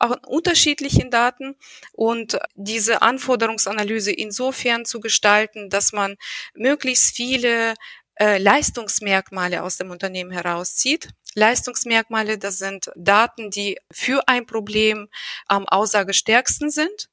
auch 0.00 0.16
unterschiedlichen 0.26 1.10
Daten 1.10 1.56
und 1.92 2.38
diese 2.54 3.02
Anforderungsanalyse 3.02 4.12
insofern 4.12 4.84
zu 4.84 5.00
gestalten, 5.00 5.70
dass 5.70 5.92
man 5.92 6.16
möglichst 6.54 7.14
viele 7.14 7.74
äh, 8.16 8.38
Leistungsmerkmale 8.38 9.62
aus 9.62 9.76
dem 9.76 9.90
Unternehmen 9.90 10.30
herauszieht. 10.30 11.10
Leistungsmerkmale, 11.34 12.38
das 12.38 12.58
sind 12.58 12.90
Daten, 12.96 13.50
die 13.50 13.78
für 13.92 14.26
ein 14.26 14.46
Problem 14.46 15.08
am 15.46 15.68
aussagestärksten 15.68 16.70
sind 16.70 17.08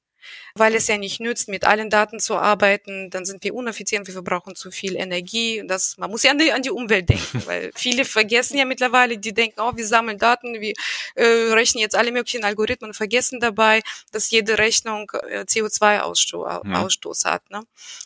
weil 0.55 0.75
es 0.75 0.87
ja 0.87 0.97
nicht 0.97 1.19
nützt, 1.19 1.47
mit 1.47 1.65
allen 1.65 1.89
Daten 1.89 2.19
zu 2.19 2.35
arbeiten, 2.35 3.09
dann 3.09 3.25
sind 3.25 3.43
wir 3.43 3.53
uneffizient, 3.53 4.07
wir 4.07 4.13
verbrauchen 4.13 4.55
zu 4.55 4.71
viel 4.71 4.95
Energie. 4.95 5.63
Das, 5.65 5.97
man 5.97 6.09
muss 6.09 6.23
ja 6.23 6.31
an 6.31 6.39
die, 6.39 6.51
an 6.51 6.61
die 6.61 6.71
Umwelt 6.71 7.09
denken, 7.09 7.41
weil 7.45 7.71
viele 7.75 8.05
vergessen 8.05 8.57
ja 8.57 8.65
mittlerweile, 8.65 9.17
die 9.17 9.33
denken, 9.33 9.59
oh, 9.59 9.71
wir 9.75 9.85
sammeln 9.85 10.17
Daten, 10.17 10.59
wir 10.59 10.73
äh, 11.15 11.23
rechnen 11.53 11.81
jetzt 11.81 11.95
alle 11.95 12.11
möglichen 12.11 12.43
Algorithmen, 12.43 12.93
vergessen 12.93 13.39
dabei, 13.39 13.81
dass 14.11 14.31
jede 14.31 14.57
Rechnung 14.57 15.11
äh, 15.29 15.41
CO2-Ausstoß 15.41 16.63
mhm. 16.63 16.75
Ausstoß 16.75 17.25
hat. 17.25 17.49
Ne? 17.49 17.63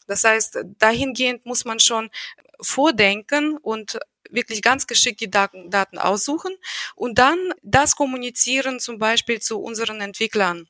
Das 0.08 0.24
heißt, 0.24 0.60
dahingehend 0.80 1.46
muss 1.46 1.66
man 1.66 1.80
schon 1.80 2.10
vordenken 2.60 3.58
und 3.58 4.00
wirklich 4.30 4.62
ganz 4.62 4.88
geschickt 4.88 5.20
die 5.20 5.30
Daten, 5.30 5.70
Daten 5.70 5.98
aussuchen 5.98 6.54
und 6.96 7.18
dann 7.18 7.54
das 7.62 7.96
kommunizieren 7.96 8.80
zum 8.80 8.98
Beispiel 8.98 9.42
zu 9.42 9.60
unseren 9.60 10.02
Entwicklern. 10.02 10.68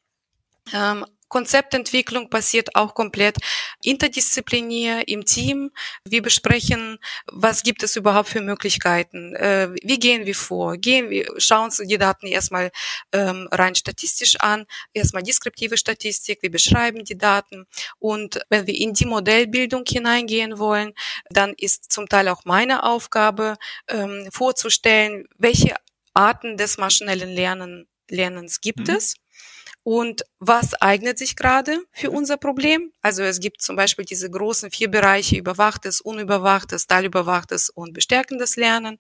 Ähm, 0.74 1.05
Konzeptentwicklung 1.32 2.30
passiert 2.30 2.76
auch 2.76 2.94
komplett 2.94 3.38
interdisziplinär 3.84 5.08
im 5.08 5.24
Team. 5.24 5.72
Wir 6.04 6.22
besprechen, 6.22 7.00
was 7.32 7.64
gibt 7.64 7.84
es 7.84 7.96
überhaupt 7.96 8.28
für 8.28 8.42
Möglichkeiten, 8.42 9.34
äh, 9.36 9.70
wie 9.82 9.98
gehen 9.98 10.26
wir 10.26 10.36
vor, 10.36 10.76
gehen 10.76 11.10
wir, 11.10 11.26
schauen 11.38 11.66
uns 11.66 11.78
die 11.78 11.98
Daten 11.98 12.28
erstmal 12.28 12.70
ähm, 13.14 13.48
rein 13.50 13.76
statistisch 13.76 14.36
an, 14.42 14.66
erstmal 14.94 15.24
deskriptive 15.24 15.78
Statistik, 15.78 16.42
wir 16.42 16.52
beschreiben 16.52 17.06
die 17.06 17.18
Daten. 17.18 17.66
Und 17.98 18.42
wenn 18.50 18.68
wir 18.68 18.76
in 18.76 18.94
die 18.94 19.06
Modellbildung 19.06 19.86
hineingehen 19.88 20.60
wollen, 20.60 20.94
dann 21.30 21.54
ist 21.58 21.94
zum 21.94 22.10
Teil 22.10 22.28
auch 22.28 22.44
meine 22.44 22.84
Aufgabe 22.84 23.56
ähm, 23.88 24.28
vorzustellen, 24.34 25.28
welche 25.38 25.76
Arten 26.14 26.58
des 26.58 26.78
maschinellen 26.78 27.30
Lernen, 27.30 27.88
Lernens 28.10 28.60
gibt 28.60 28.90
mhm. 28.90 28.96
es 28.96 29.21
und 29.84 30.24
was 30.40 30.76
eignet 30.76 31.18
sich 31.18 31.36
gerade 31.36 31.80
für 31.92 32.10
mhm. 32.10 32.18
unser 32.18 32.38
Problem? 32.38 32.92
Also 33.02 33.24
es 33.24 33.40
gibt 33.40 33.62
zum 33.62 33.76
Beispiel 33.76 34.06
diese 34.06 34.30
großen 34.30 34.70
vier 34.72 34.92
Bereiche 34.92 35.38
überwachtes, 35.38 36.02
unüberwachtes, 36.02 36.88
teilüberwachtes 36.88 37.70
und 37.70 37.94
bestärkendes 37.94 38.56
Lernen. 38.56 39.00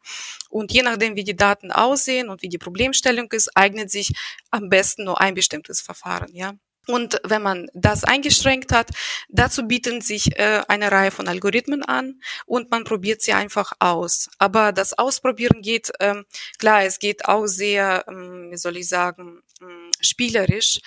Und 0.49 0.71
je 0.71 0.81
nachdem, 0.81 1.15
wie 1.15 1.23
die 1.23 1.35
Daten 1.35 1.71
aussehen 1.71 2.29
und 2.29 2.41
wie 2.41 2.49
die 2.49 2.57
Problemstellung 2.57 3.31
ist, 3.31 3.55
eignet 3.55 3.91
sich 3.91 4.11
am 4.49 4.69
besten 4.69 5.03
nur 5.03 5.21
ein 5.21 5.35
bestimmtes 5.35 5.81
Verfahren. 5.81 6.33
Ja. 6.33 6.53
Und 6.87 7.21
wenn 7.23 7.43
man 7.43 7.69
das 7.73 8.03
eingeschränkt 8.03 8.71
hat, 8.71 8.89
dazu 9.29 9.67
bieten 9.67 10.01
sich 10.01 10.37
äh, 10.39 10.63
eine 10.67 10.91
Reihe 10.91 11.11
von 11.11 11.27
Algorithmen 11.27 11.83
an 11.83 12.19
und 12.45 12.71
man 12.71 12.85
probiert 12.85 13.21
sie 13.21 13.33
einfach 13.33 13.73
aus. 13.79 14.29
Aber 14.39 14.71
das 14.71 14.97
Ausprobieren 14.97 15.61
geht, 15.61 15.91
ähm, 15.99 16.25
klar, 16.57 16.83
es 16.83 16.97
geht 16.97 17.25
auch 17.25 17.45
sehr, 17.45 18.05
ähm, 18.07 18.49
wie 18.49 18.57
soll 18.57 18.77
ich 18.77 18.89
sagen, 18.89 19.43
ähm, 19.61 19.80
spielerisch. 20.01 20.79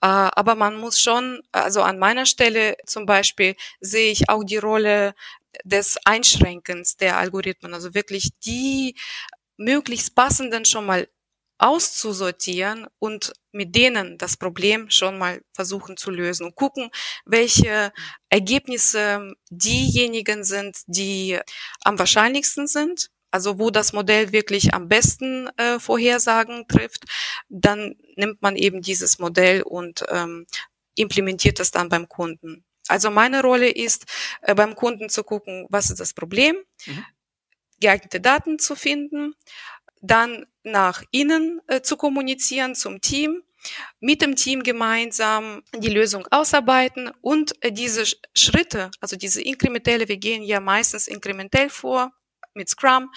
Äh, 0.00 0.06
aber 0.06 0.54
man 0.54 0.76
muss 0.76 1.00
schon, 1.00 1.42
also 1.52 1.82
an 1.82 1.98
meiner 1.98 2.26
Stelle 2.26 2.76
zum 2.86 3.06
Beispiel 3.06 3.56
sehe 3.80 4.10
ich 4.12 4.28
auch 4.28 4.44
die 4.44 4.56
Rolle 4.58 5.14
des 5.64 5.98
Einschränkens 6.04 6.96
der 6.96 7.18
Algorithmen, 7.18 7.74
also 7.74 7.94
wirklich 7.94 8.30
die 8.44 8.94
möglichst 9.56 10.14
passenden 10.14 10.64
schon 10.64 10.86
mal 10.86 11.08
auszusortieren 11.58 12.86
und 12.98 13.32
mit 13.52 13.74
denen 13.76 14.16
das 14.16 14.36
Problem 14.38 14.88
schon 14.90 15.18
mal 15.18 15.42
versuchen 15.52 15.96
zu 15.98 16.10
lösen 16.10 16.46
und 16.46 16.54
gucken, 16.56 16.90
welche 17.26 17.92
Ergebnisse 18.30 19.34
diejenigen 19.50 20.42
sind, 20.44 20.78
die 20.86 21.38
am 21.84 21.98
wahrscheinlichsten 21.98 22.66
sind. 22.66 23.10
Also 23.30 23.58
wo 23.58 23.70
das 23.70 23.92
Modell 23.92 24.32
wirklich 24.32 24.74
am 24.74 24.88
besten 24.88 25.48
äh, 25.56 25.78
Vorhersagen 25.78 26.66
trifft, 26.68 27.04
dann 27.48 27.96
nimmt 28.16 28.42
man 28.42 28.56
eben 28.56 28.82
dieses 28.82 29.18
Modell 29.18 29.62
und 29.62 30.04
ähm, 30.08 30.46
implementiert 30.96 31.60
es 31.60 31.70
dann 31.70 31.88
beim 31.88 32.08
Kunden. 32.08 32.64
Also 32.88 33.10
meine 33.10 33.42
Rolle 33.42 33.70
ist, 33.70 34.06
äh, 34.42 34.54
beim 34.54 34.74
Kunden 34.74 35.08
zu 35.08 35.22
gucken, 35.22 35.66
was 35.70 35.90
ist 35.90 36.00
das 36.00 36.12
Problem, 36.12 36.56
mhm. 36.86 37.04
geeignete 37.80 38.20
Daten 38.20 38.58
zu 38.58 38.74
finden, 38.74 39.34
dann 40.00 40.46
nach 40.64 41.02
innen 41.12 41.60
äh, 41.68 41.82
zu 41.82 41.96
kommunizieren 41.96 42.74
zum 42.74 43.00
Team, 43.00 43.42
mit 44.00 44.22
dem 44.22 44.36
Team 44.36 44.62
gemeinsam 44.62 45.62
die 45.76 45.90
Lösung 45.90 46.26
ausarbeiten 46.30 47.10
und 47.20 47.62
äh, 47.62 47.70
diese 47.70 48.04
Schritte, 48.34 48.90
also 49.00 49.16
diese 49.16 49.42
inkrementelle, 49.42 50.08
wir 50.08 50.16
gehen 50.16 50.42
ja 50.42 50.60
meistens 50.60 51.06
inkrementell 51.06 51.68
vor 51.68 52.12
mit 52.54 52.68
Scrum, 52.68 53.10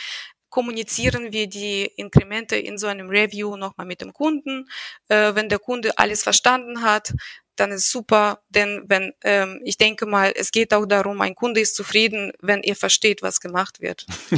kommunizieren 0.49 1.33
wir 1.33 1.47
die 1.47 1.85
Inkremente 1.95 2.55
in 2.55 2.77
so 2.77 2.85
einem 2.85 3.09
Review 3.09 3.57
nochmal 3.57 3.87
mit 3.87 4.01
dem 4.01 4.13
Kunden. 4.13 4.65
Äh, 5.07 5.33
wenn 5.33 5.49
der 5.49 5.57
Kunde 5.59 5.97
alles 5.97 6.21
verstanden 6.21 6.83
hat, 6.83 7.13
dann 7.55 7.71
ist 7.71 7.89
super, 7.89 8.41
denn 8.49 8.83
wenn 8.87 9.13
ähm, 9.23 9.61
ich 9.63 9.77
denke 9.77 10.05
mal, 10.05 10.33
es 10.35 10.51
geht 10.51 10.73
auch 10.73 10.85
darum, 10.85 11.21
ein 11.21 11.35
Kunde 11.35 11.59
ist 11.59 11.75
zufrieden, 11.75 12.31
wenn 12.41 12.61
er 12.61 12.75
versteht, 12.75 13.21
was 13.21 13.39
gemacht 13.39 13.79
wird. 13.81 14.05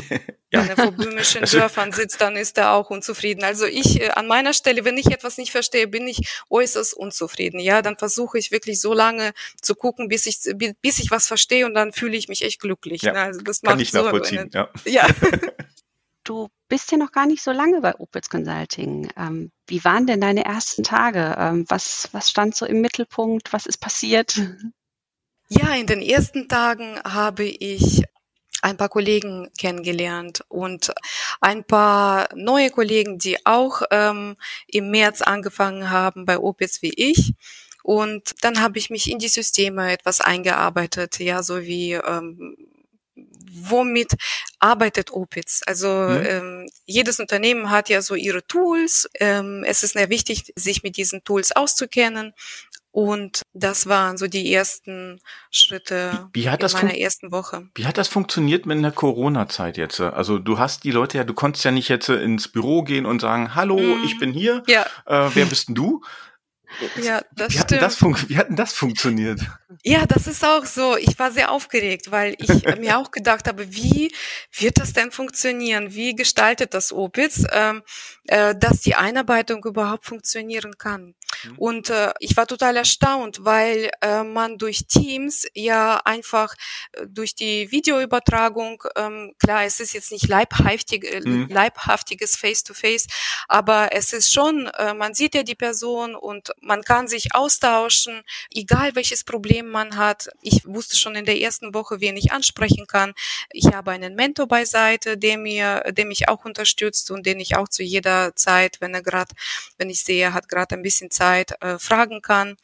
ja. 0.52 0.62
Wenn 0.62 0.70
er 0.70 0.76
vor 0.76 0.92
böhmischen 0.92 1.42
also, 1.42 1.60
Dörfern 1.60 1.92
sitzt, 1.92 2.20
dann 2.20 2.36
ist 2.36 2.58
er 2.58 2.74
auch 2.74 2.90
unzufrieden. 2.90 3.44
Also 3.44 3.66
ich 3.66 4.02
äh, 4.02 4.10
an 4.10 4.28
meiner 4.28 4.54
Stelle, 4.54 4.84
wenn 4.86 4.98
ich 4.98 5.08
etwas 5.08 5.38
nicht 5.38 5.52
verstehe, 5.52 5.88
bin 5.88 6.08
ich 6.08 6.28
äußerst 6.50 6.94
unzufrieden. 6.94 7.60
Ja, 7.60 7.82
dann 7.82 7.98
versuche 7.98 8.38
ich 8.38 8.52
wirklich 8.52 8.82
so 8.82 8.94
lange 8.94 9.32
zu 9.62 9.76
gucken, 9.76 10.10
bis 10.10 10.26
ich 10.26 10.40
bis 10.82 11.00
ich 11.00 11.12
was 11.12 11.28
verstehe 11.28 11.66
und 11.66 11.74
dann 11.74 11.94
fühle 11.94 12.18
ich 12.18 12.28
mich 12.28 12.42
echt 12.42 12.60
glücklich. 12.60 13.04
Ja, 13.04 13.14
also 13.14 13.42
das 13.42 13.62
kann 13.62 13.74
macht 13.74 13.82
ich 13.82 13.94
nachvollziehen. 13.94 14.50
So 14.52 14.60
eine, 14.60 14.70
ja. 14.86 15.08
ja. 15.08 15.08
Du 16.26 16.50
bist 16.68 16.92
ja 16.92 16.98
noch 16.98 17.12
gar 17.12 17.26
nicht 17.26 17.44
so 17.44 17.52
lange 17.52 17.82
bei 17.82 17.96
Opitz 18.00 18.30
Consulting. 18.30 19.10
Ähm, 19.18 19.52
wie 19.68 19.84
waren 19.84 20.08
denn 20.08 20.22
deine 20.22 20.46
ersten 20.46 20.84
Tage? 20.84 21.36
Ähm, 21.38 21.66
was, 21.68 22.10
was 22.12 22.30
stand 22.30 22.56
so 22.56 22.66
im 22.66 22.82
Mittelpunkt? 22.82 23.54
Was 23.54 23.66
ist 23.66 23.78
passiert? 23.78 24.40
Ja, 25.50 25.76
in 25.76 25.86
den 25.86 26.02
ersten 26.02 26.48
Tagen 26.48 27.00
habe 27.04 27.44
ich 27.44 28.04
ein 28.62 28.78
paar 28.78 28.90
Kollegen 28.90 29.52
kennengelernt 29.60 30.44
und 30.48 30.92
ein 31.40 31.64
paar 31.64 32.30
neue 32.34 32.72
Kollegen, 32.72 33.20
die 33.20 33.46
auch 33.46 33.84
ähm, 33.92 34.36
im 34.68 34.90
März 34.90 35.22
angefangen 35.22 35.92
haben 35.92 36.26
bei 36.26 36.40
Opitz 36.40 36.82
wie 36.82 36.94
ich. 36.96 37.36
Und 37.84 38.34
dann 38.42 38.62
habe 38.62 38.80
ich 38.80 38.90
mich 38.90 39.12
in 39.12 39.20
die 39.20 39.28
Systeme 39.28 39.92
etwas 39.92 40.20
eingearbeitet, 40.20 41.20
ja, 41.20 41.44
so 41.44 41.62
wie 41.62 41.94
ähm, 41.94 42.58
womit 43.56 44.14
arbeitet 44.60 45.12
Opitz? 45.12 45.62
Also 45.66 45.88
mhm. 45.88 46.26
ähm, 46.26 46.70
jedes 46.86 47.20
Unternehmen 47.20 47.70
hat 47.70 47.90
ja 47.90 48.02
so 48.02 48.16
ihre 48.16 48.46
Tools. 48.46 49.10
Ähm, 49.20 49.64
es 49.66 49.84
ist 49.84 49.94
sehr 49.94 50.10
wichtig, 50.10 50.54
sich 50.56 50.84
mit 50.84 50.98
diesen 50.98 51.24
Tools 51.24 51.52
auszukennen. 51.56 52.34
Und 52.96 53.42
das 53.52 53.88
waren 53.88 54.18
so 54.18 54.28
die 54.28 54.54
ersten 54.54 55.20
Schritte 55.52 56.30
wie, 56.32 56.46
wie 56.46 56.48
in 56.48 56.72
meiner 56.72 56.98
ersten 56.98 57.30
Woche. 57.30 57.68
Wie 57.76 57.86
hat 57.86 57.98
das 57.98 58.08
funktioniert 58.08 58.66
mit 58.66 58.82
der 58.82 58.94
Corona-Zeit 58.94 59.76
jetzt? 59.76 60.00
Also 60.00 60.40
du 60.40 60.60
hast 60.60 60.86
die 60.86 60.92
Leute 60.92 61.18
ja, 61.18 61.26
du 61.26 61.34
konntest 61.34 61.66
ja 61.66 61.72
nicht 61.72 61.90
jetzt 61.90 62.08
ins 62.08 62.48
Büro 62.48 62.84
gehen 62.84 63.06
und 63.06 63.20
sagen, 63.20 63.54
hallo, 63.54 63.78
mm. 63.78 64.06
ich 64.06 64.18
bin 64.18 64.32
hier. 64.32 64.64
Ja. 64.68 64.86
Äh, 65.06 65.30
wer 65.34 65.46
bist 65.46 65.68
denn 65.68 65.76
du? 65.76 66.04
Ja, 67.02 67.22
das 67.36 67.54
wie 67.54 67.58
stimmt. 67.60 67.82
Das 67.82 68.02
wie 68.02 68.38
hat 68.38 68.50
denn 68.50 68.56
das 68.56 68.74
funktioniert? 68.74 69.42
Ja, 69.84 70.06
das 70.06 70.28
ist 70.28 70.44
auch 70.44 70.66
so. 70.66 70.98
Ich 70.98 71.18
war 71.20 71.32
sehr 71.32 71.52
aufgeregt, 71.52 72.12
weil 72.12 72.36
ich 72.40 72.78
mir 72.80 72.98
auch 72.98 73.12
gedacht 73.12 73.48
habe, 73.48 73.74
wie 73.74 74.14
wird 74.52 74.80
das 74.80 74.94
denn 74.94 75.12
funktionieren? 75.12 75.94
Wie 75.94 76.16
gestaltet 76.16 76.74
das 76.74 76.92
Opitz, 76.92 77.44
ähm, 77.52 77.84
äh, 78.26 78.56
dass 78.56 78.82
die 78.82 78.96
Einarbeitung 78.96 79.64
überhaupt 79.64 80.06
funktionieren 80.06 80.78
kann? 80.78 81.16
Mhm. 81.44 81.58
Und 81.58 81.90
äh, 81.90 82.14
ich 82.20 82.38
war 82.38 82.48
total 82.48 82.78
erstaunt, 82.78 83.40
weil 83.42 83.90
äh, 84.02 84.24
man 84.24 84.58
durch 84.58 84.88
Teams 84.88 85.46
ja 85.54 86.02
einfach 86.06 86.54
äh, 86.94 87.06
durch 87.08 87.36
die 87.36 87.72
Videoübertragung, 87.72 88.84
ähm, 88.96 89.34
klar, 89.40 89.66
es 89.66 89.80
ist 89.80 89.94
jetzt 89.94 90.12
nicht 90.12 90.28
leibhaftig, 90.28 91.04
äh, 91.04 91.22
mhm. 91.22 91.48
leibhaftiges 91.50 92.36
Face-to-Face, 92.36 93.06
-face, 93.06 93.46
aber 93.48 93.90
es 93.92 94.14
ist 94.14 94.34
schon, 94.34 94.68
äh, 94.68 94.94
man 94.94 95.14
sieht 95.14 95.36
ja 95.36 95.44
die 95.44 95.56
Person 95.56 96.16
und 96.16 96.52
man 96.66 96.84
kann 96.84 97.08
sich 97.08 97.36
austauschen, 97.36 98.24
egal 98.54 98.96
welches 98.96 99.24
Problem 99.24 99.70
man 99.70 99.96
hat. 99.96 100.30
Ich 100.42 100.66
wusste 100.66 100.98
schon 100.98 101.16
in 101.16 101.26
der 101.26 101.40
ersten 101.40 101.74
Woche, 101.74 102.02
wen 102.02 102.18
ich 102.18 102.32
ansprechen 102.32 102.88
kann. 102.88 103.14
Ich 103.52 103.68
habe 103.68 103.92
einen 103.92 104.16
Mentor 104.16 104.48
beiseite, 104.48 105.18
der 105.18 105.38
mir, 105.38 105.84
der 105.92 106.06
mich 106.06 106.28
auch 106.28 106.44
unterstützt 106.44 107.12
und 107.12 107.26
den 107.26 107.40
ich 107.40 107.56
auch 107.56 107.68
zu 107.70 107.84
jeder 107.84 108.36
Zeit, 108.36 108.82
wenn 108.82 108.94
er 108.94 109.04
gerade, 109.04 109.34
wenn 109.78 109.90
ich 109.90 110.04
sehe, 110.04 110.34
hat 110.34 110.50
gerade 110.50 110.76
ein 110.76 110.82
bisschen 110.82 111.12
Zeit, 111.12 111.54
äh, 111.62 111.78
fragen 111.78 112.22
kann. 112.22 112.58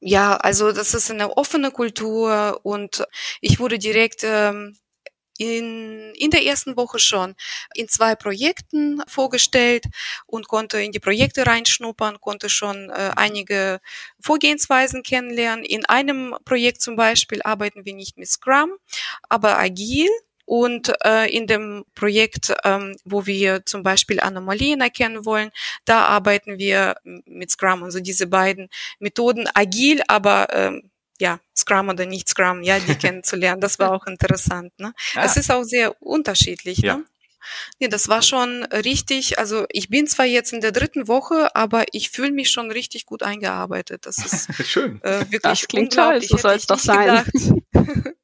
Ja, 0.00 0.36
also 0.36 0.72
das 0.72 0.92
ist 0.94 1.10
eine 1.10 1.36
offene 1.36 1.70
Kultur 1.70 2.60
und 2.62 3.06
ich 3.40 3.58
wurde 3.58 3.78
direkt 3.78 4.22
ähm, 4.24 4.76
in, 5.38 6.12
in 6.14 6.30
der 6.30 6.44
ersten 6.44 6.76
Woche 6.76 6.98
schon 6.98 7.34
in 7.74 7.88
zwei 7.88 8.14
Projekten 8.14 9.02
vorgestellt 9.06 9.84
und 10.26 10.48
konnte 10.48 10.80
in 10.80 10.92
die 10.92 11.00
Projekte 11.00 11.46
reinschnuppern, 11.46 12.20
konnte 12.20 12.48
schon 12.48 12.90
äh, 12.90 13.12
einige 13.16 13.80
Vorgehensweisen 14.20 15.02
kennenlernen. 15.02 15.64
In 15.64 15.84
einem 15.86 16.34
Projekt 16.44 16.82
zum 16.82 16.96
Beispiel 16.96 17.42
arbeiten 17.42 17.84
wir 17.84 17.94
nicht 17.94 18.18
mit 18.18 18.28
Scrum, 18.28 18.72
aber 19.28 19.58
agil. 19.58 20.08
Und 20.48 20.92
äh, 21.04 21.28
in 21.28 21.48
dem 21.48 21.84
Projekt, 21.96 22.54
ähm, 22.62 22.96
wo 23.04 23.26
wir 23.26 23.66
zum 23.66 23.82
Beispiel 23.82 24.20
Anomalien 24.20 24.80
erkennen 24.80 25.24
wollen, 25.24 25.50
da 25.86 26.04
arbeiten 26.04 26.56
wir 26.56 26.94
mit 27.02 27.50
Scrum. 27.50 27.82
Also 27.82 27.98
diese 27.98 28.28
beiden 28.28 28.68
Methoden 29.00 29.48
agil, 29.54 30.02
aber 30.06 30.46
ähm, 30.52 30.88
ja, 31.20 31.40
Scrum 31.56 31.88
oder 31.88 32.06
nicht 32.06 32.28
Scrum, 32.28 32.62
ja, 32.62 32.78
die 32.78 32.94
kennenzulernen. 32.98 33.60
Das 33.60 33.78
war 33.78 33.92
auch 33.92 34.06
interessant. 34.06 34.72
Ne? 34.78 34.92
Ja. 35.14 35.24
Es 35.24 35.36
ist 35.36 35.50
auch 35.50 35.64
sehr 35.64 36.00
unterschiedlich. 36.02 36.78
Ja. 36.78 36.98
Ne? 36.98 37.04
Nee, 37.78 37.88
das 37.88 38.08
war 38.08 38.22
schon 38.22 38.64
richtig. 38.64 39.38
Also 39.38 39.66
ich 39.70 39.88
bin 39.88 40.06
zwar 40.06 40.26
jetzt 40.26 40.52
in 40.52 40.60
der 40.60 40.72
dritten 40.72 41.08
Woche, 41.08 41.54
aber 41.54 41.84
ich 41.92 42.10
fühle 42.10 42.32
mich 42.32 42.50
schon 42.50 42.70
richtig 42.70 43.06
gut 43.06 43.22
eingearbeitet. 43.22 44.06
Das 44.06 44.18
ist 44.18 44.48
schön. 44.66 45.00
Äh, 45.02 45.20
wirklich 45.20 45.42
das 45.42 45.68
klingt 45.68 45.94
toll. 45.94 46.20
So 46.22 46.36
soll 46.36 46.54
es 46.54 46.66
doch 46.66 46.78
sein. 46.78 47.24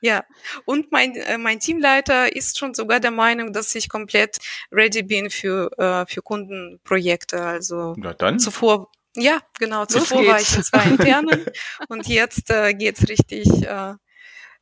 ja, 0.00 0.24
und 0.64 0.92
mein, 0.92 1.14
äh, 1.14 1.38
mein 1.38 1.60
Teamleiter 1.60 2.34
ist 2.34 2.58
schon 2.58 2.74
sogar 2.74 3.00
der 3.00 3.10
Meinung, 3.10 3.52
dass 3.52 3.74
ich 3.74 3.88
komplett 3.88 4.38
ready 4.70 5.02
bin 5.02 5.30
für, 5.30 5.70
äh, 5.78 6.06
für 6.12 6.22
Kundenprojekte. 6.22 7.42
Also 7.42 7.94
Na 7.96 8.12
dann. 8.12 8.38
zuvor 8.38 8.90
ja, 9.16 9.40
genau. 9.58 9.86
Zuvor 9.86 10.26
war 10.26 10.40
ich 10.40 10.56
in 10.56 10.62
zwei 10.62 10.84
internen 10.84 11.46
und 11.88 12.06
jetzt 12.06 12.50
äh, 12.50 12.72
geht's 12.74 13.08
richtig 13.08 13.48
äh, 13.62 13.94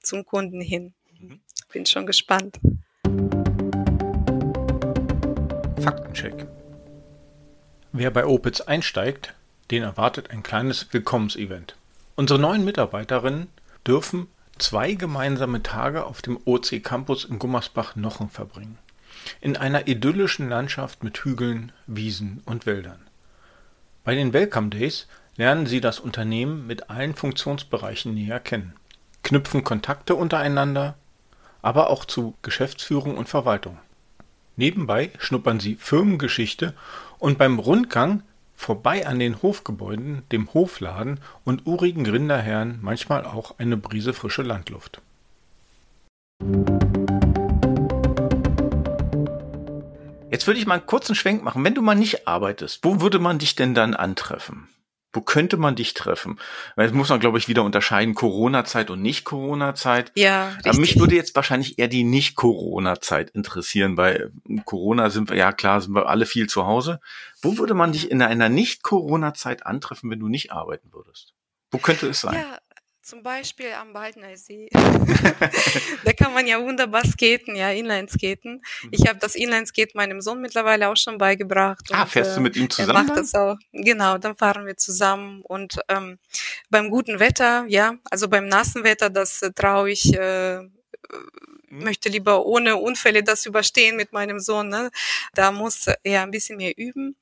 zum 0.03 0.25
Kunden 0.25 0.61
hin. 0.61 0.95
Mhm. 1.19 1.41
Bin 1.73 1.87
schon 1.87 2.07
gespannt. 2.07 2.59
Faktencheck. 5.81 6.47
Wer 7.93 8.11
bei 8.11 8.27
Opitz 8.27 8.61
einsteigt, 8.61 9.35
den 9.71 9.83
erwartet 9.83 10.31
ein 10.31 10.43
kleines 10.43 10.93
Willkommensevent. 10.93 11.77
Unsere 12.17 12.39
neuen 12.39 12.65
Mitarbeiterinnen 12.65 13.49
dürfen 13.87 14.29
zwei 14.59 14.93
gemeinsame 14.95 15.63
Tage 15.63 16.05
auf 16.05 16.23
dem 16.23 16.39
OC 16.45 16.83
Campus 16.83 17.25
in 17.25 17.39
Gummersbach-Nochen 17.39 18.31
verbringen. 18.31 18.79
In 19.41 19.57
einer 19.57 19.89
idyllischen 19.89 20.49
Landschaft 20.49 21.03
mit 21.03 21.19
Hügeln, 21.19 21.73
Wiesen 21.87 22.43
und 22.45 22.67
Wäldern. 22.67 23.10
Bei 24.03 24.15
den 24.15 24.33
Welcome 24.33 24.71
Days 24.71 25.07
lernen 25.37 25.67
Sie 25.67 25.83
das 25.83 26.01
Unternehmen 26.01 26.67
mit 26.67 26.89
allen 26.89 27.15
Funktionsbereichen 27.15 28.15
näher 28.15 28.41
kennen, 28.41 28.73
knüpfen 29.23 29.63
Kontakte 29.63 30.15
untereinander, 30.15 30.95
aber 31.61 31.91
auch 31.91 32.07
zu 32.07 32.35
Geschäftsführung 32.41 33.19
und 33.19 33.29
Verwaltung. 33.29 33.79
Nebenbei 34.57 35.11
schnuppern 35.19 35.61
Sie 35.61 35.77
Firmengeschichte 35.77 36.75
und 37.19 37.37
beim 37.37 37.59
Rundgang 37.59 38.23
vorbei 38.57 39.07
an 39.07 39.19
den 39.19 39.43
Hofgebäuden, 39.43 40.23
dem 40.33 40.53
Hofladen 40.55 41.21
und 41.45 41.67
urigen 41.67 42.07
Rinderherren 42.07 42.79
manchmal 42.81 43.27
auch 43.27 43.59
eine 43.59 43.77
Brise 43.77 44.15
frische 44.15 44.43
Landluft. 44.43 45.03
Jetzt 50.31 50.47
würde 50.47 50.61
ich 50.61 50.67
mal 50.67 50.75
einen 50.75 50.87
kurzen 50.87 51.15
Schwenk 51.15 51.43
machen. 51.43 51.65
Wenn 51.65 51.75
du 51.75 51.83
mal 51.83 51.95
nicht 51.95 52.29
arbeitest, 52.29 52.85
wo 52.85 53.01
würde 53.01 53.19
man 53.19 53.39
dich 53.39 53.57
denn 53.57 53.75
dann 53.75 53.95
antreffen? 53.95 54.69
Wo 55.13 55.23
könnte 55.23 55.57
man 55.57 55.75
dich 55.75 55.95
treffen? 55.95 56.39
Weil 56.77 56.87
jetzt 56.87 56.95
muss 56.95 57.09
man, 57.09 57.19
glaube 57.19 57.37
ich, 57.37 57.49
wieder 57.49 57.65
unterscheiden, 57.65 58.15
Corona-Zeit 58.15 58.91
und 58.91 59.03
Nicht-Corona-Zeit. 59.03 60.13
Ja, 60.15 60.51
richtig. 60.51 60.67
Aber 60.71 60.79
mich 60.79 61.01
würde 61.01 61.17
jetzt 61.17 61.35
wahrscheinlich 61.35 61.81
eher 61.81 61.89
die 61.89 62.05
Nicht-Corona-Zeit 62.05 63.31
interessieren, 63.31 63.97
weil 63.97 64.31
Corona 64.65 65.11
sind 65.11 65.29
wir, 65.29 65.37
ja 65.37 65.53
klar, 65.53 65.81
sind 65.81 65.95
wir 65.95 66.09
alle 66.09 66.27
viel 66.27 66.49
zu 66.49 66.65
Hause. 66.65 67.01
Wo 67.43 67.59
würde 67.59 67.75
man 67.75 67.91
dich 67.91 68.09
in 68.09 68.23
einer 68.23 68.49
Nicht-Corona-Zeit 68.49 69.67
antreffen, 69.67 70.11
wenn 70.11 70.21
du 70.21 70.29
nicht 70.29 70.53
arbeiten 70.53 70.93
würdest? 70.93 71.35
Wo 71.73 71.79
könnte 71.79 72.07
es 72.07 72.21
sein? 72.21 72.35
Ja, 72.35 72.59
zum 73.11 73.25
Beispiel 73.25 73.73
am 73.73 73.93
Baldner 73.93 74.37
See. 74.37 74.69
da 76.05 76.13
kann 76.13 76.33
man 76.33 76.47
ja 76.47 76.63
wunderbar 76.63 77.05
skaten, 77.05 77.57
ja, 77.57 77.73
Inline-Skaten. 77.73 78.63
Mhm. 78.83 78.89
Ich 78.93 79.09
habe 79.09 79.19
das 79.19 79.35
Inline-Skate 79.35 79.97
meinem 79.97 80.21
Sohn 80.21 80.41
mittlerweile 80.41 80.89
auch 80.89 80.97
schon 80.97 81.19
beigebracht. 81.19 81.89
Ah, 81.91 82.03
und, 82.03 82.09
fährst 82.09 82.37
du 82.37 82.41
mit 82.41 82.55
ihm 82.55 82.71
zusammen? 82.71 82.97
Er 82.97 83.03
macht 83.03 83.19
das 83.19 83.35
auch. 83.35 83.57
Genau, 83.73 84.17
dann 84.19 84.37
fahren 84.37 84.65
wir 84.65 84.77
zusammen. 84.77 85.43
Und 85.43 85.81
ähm, 85.89 86.21
beim 86.71 86.89
guten 86.89 87.19
Wetter, 87.19 87.65
ja, 87.67 87.95
also 88.09 88.29
beim 88.29 88.47
nassen 88.47 88.85
Wetter, 88.85 89.11
das 89.11 89.43
äh, 89.43 89.51
traue 89.53 89.91
ich 89.91 90.15
äh, 90.15 90.61
mhm. 90.61 90.69
möchte 91.69 92.11
lieber 92.11 92.47
ohne 92.47 92.77
Unfälle 92.77 93.25
das 93.25 93.45
überstehen 93.45 93.97
mit 93.97 94.13
meinem 94.13 94.39
Sohn. 94.39 94.69
Ne? 94.69 94.89
Da 95.35 95.51
muss 95.51 95.87
er 96.05 96.23
ein 96.23 96.31
bisschen 96.31 96.59
mehr 96.59 96.79
üben. 96.79 97.17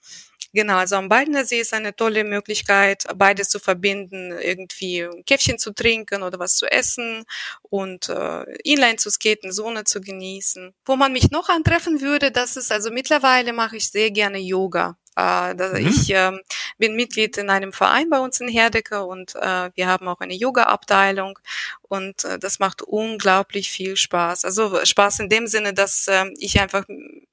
Genau, 0.55 0.77
also 0.79 0.97
am 0.97 1.09
Baldner 1.11 1.45
See 1.45 1.61
ist 1.61 1.75
eine 1.75 1.95
tolle 1.95 2.25
Möglichkeit, 2.25 3.05
beides 3.17 3.51
zu 3.51 3.59
verbinden, 3.59 4.33
irgendwie 4.33 5.03
ein 5.03 5.25
Käffchen 5.27 5.59
zu 5.59 5.73
trinken 5.75 6.23
oder 6.23 6.39
was 6.39 6.57
zu 6.57 6.67
essen 6.67 7.25
und 7.63 8.09
äh, 8.09 8.45
Inline 8.65 8.97
zu 8.97 9.11
skaten, 9.11 9.53
Sonne 9.53 9.85
zu 9.85 10.01
genießen. 10.01 10.75
Wo 10.87 10.97
man 10.97 11.13
mich 11.13 11.31
noch 11.31 11.51
antreffen 11.51 12.01
würde, 12.01 12.31
das 12.31 12.57
ist, 12.57 12.73
also 12.73 12.91
mittlerweile 12.91 13.53
mache 13.53 13.77
ich 13.77 13.91
sehr 13.91 14.11
gerne 14.11 14.39
Yoga. 14.39 14.97
Äh, 15.19 15.55
mhm. 15.55 15.89
Ich 15.89 16.11
äh, 16.15 16.33
bin 16.79 16.95
Mitglied 16.95 17.37
in 17.39 17.51
einem 17.51 17.73
Verein 17.73 18.09
bei 18.09 18.21
uns 18.21 18.41
in 18.41 18.49
Herdecke 18.49 19.05
und 19.05 19.35
äh, 19.35 19.71
wir 19.75 19.89
haben 19.89 20.07
auch 20.07 20.21
eine 20.21 20.35
Yoga-Abteilung 20.35 21.39
und 21.83 22.25
äh, 22.25 22.39
das 22.39 22.61
macht 22.61 22.83
unglaublich 22.83 23.71
viel 23.71 23.97
Spaß. 23.97 24.45
Also 24.45 24.85
Spaß 24.85 25.21
in 25.21 25.29
dem 25.29 25.47
Sinne, 25.47 25.75
dass 25.75 26.07
äh, 26.07 26.27
ich 26.39 26.61
einfach 26.61 26.85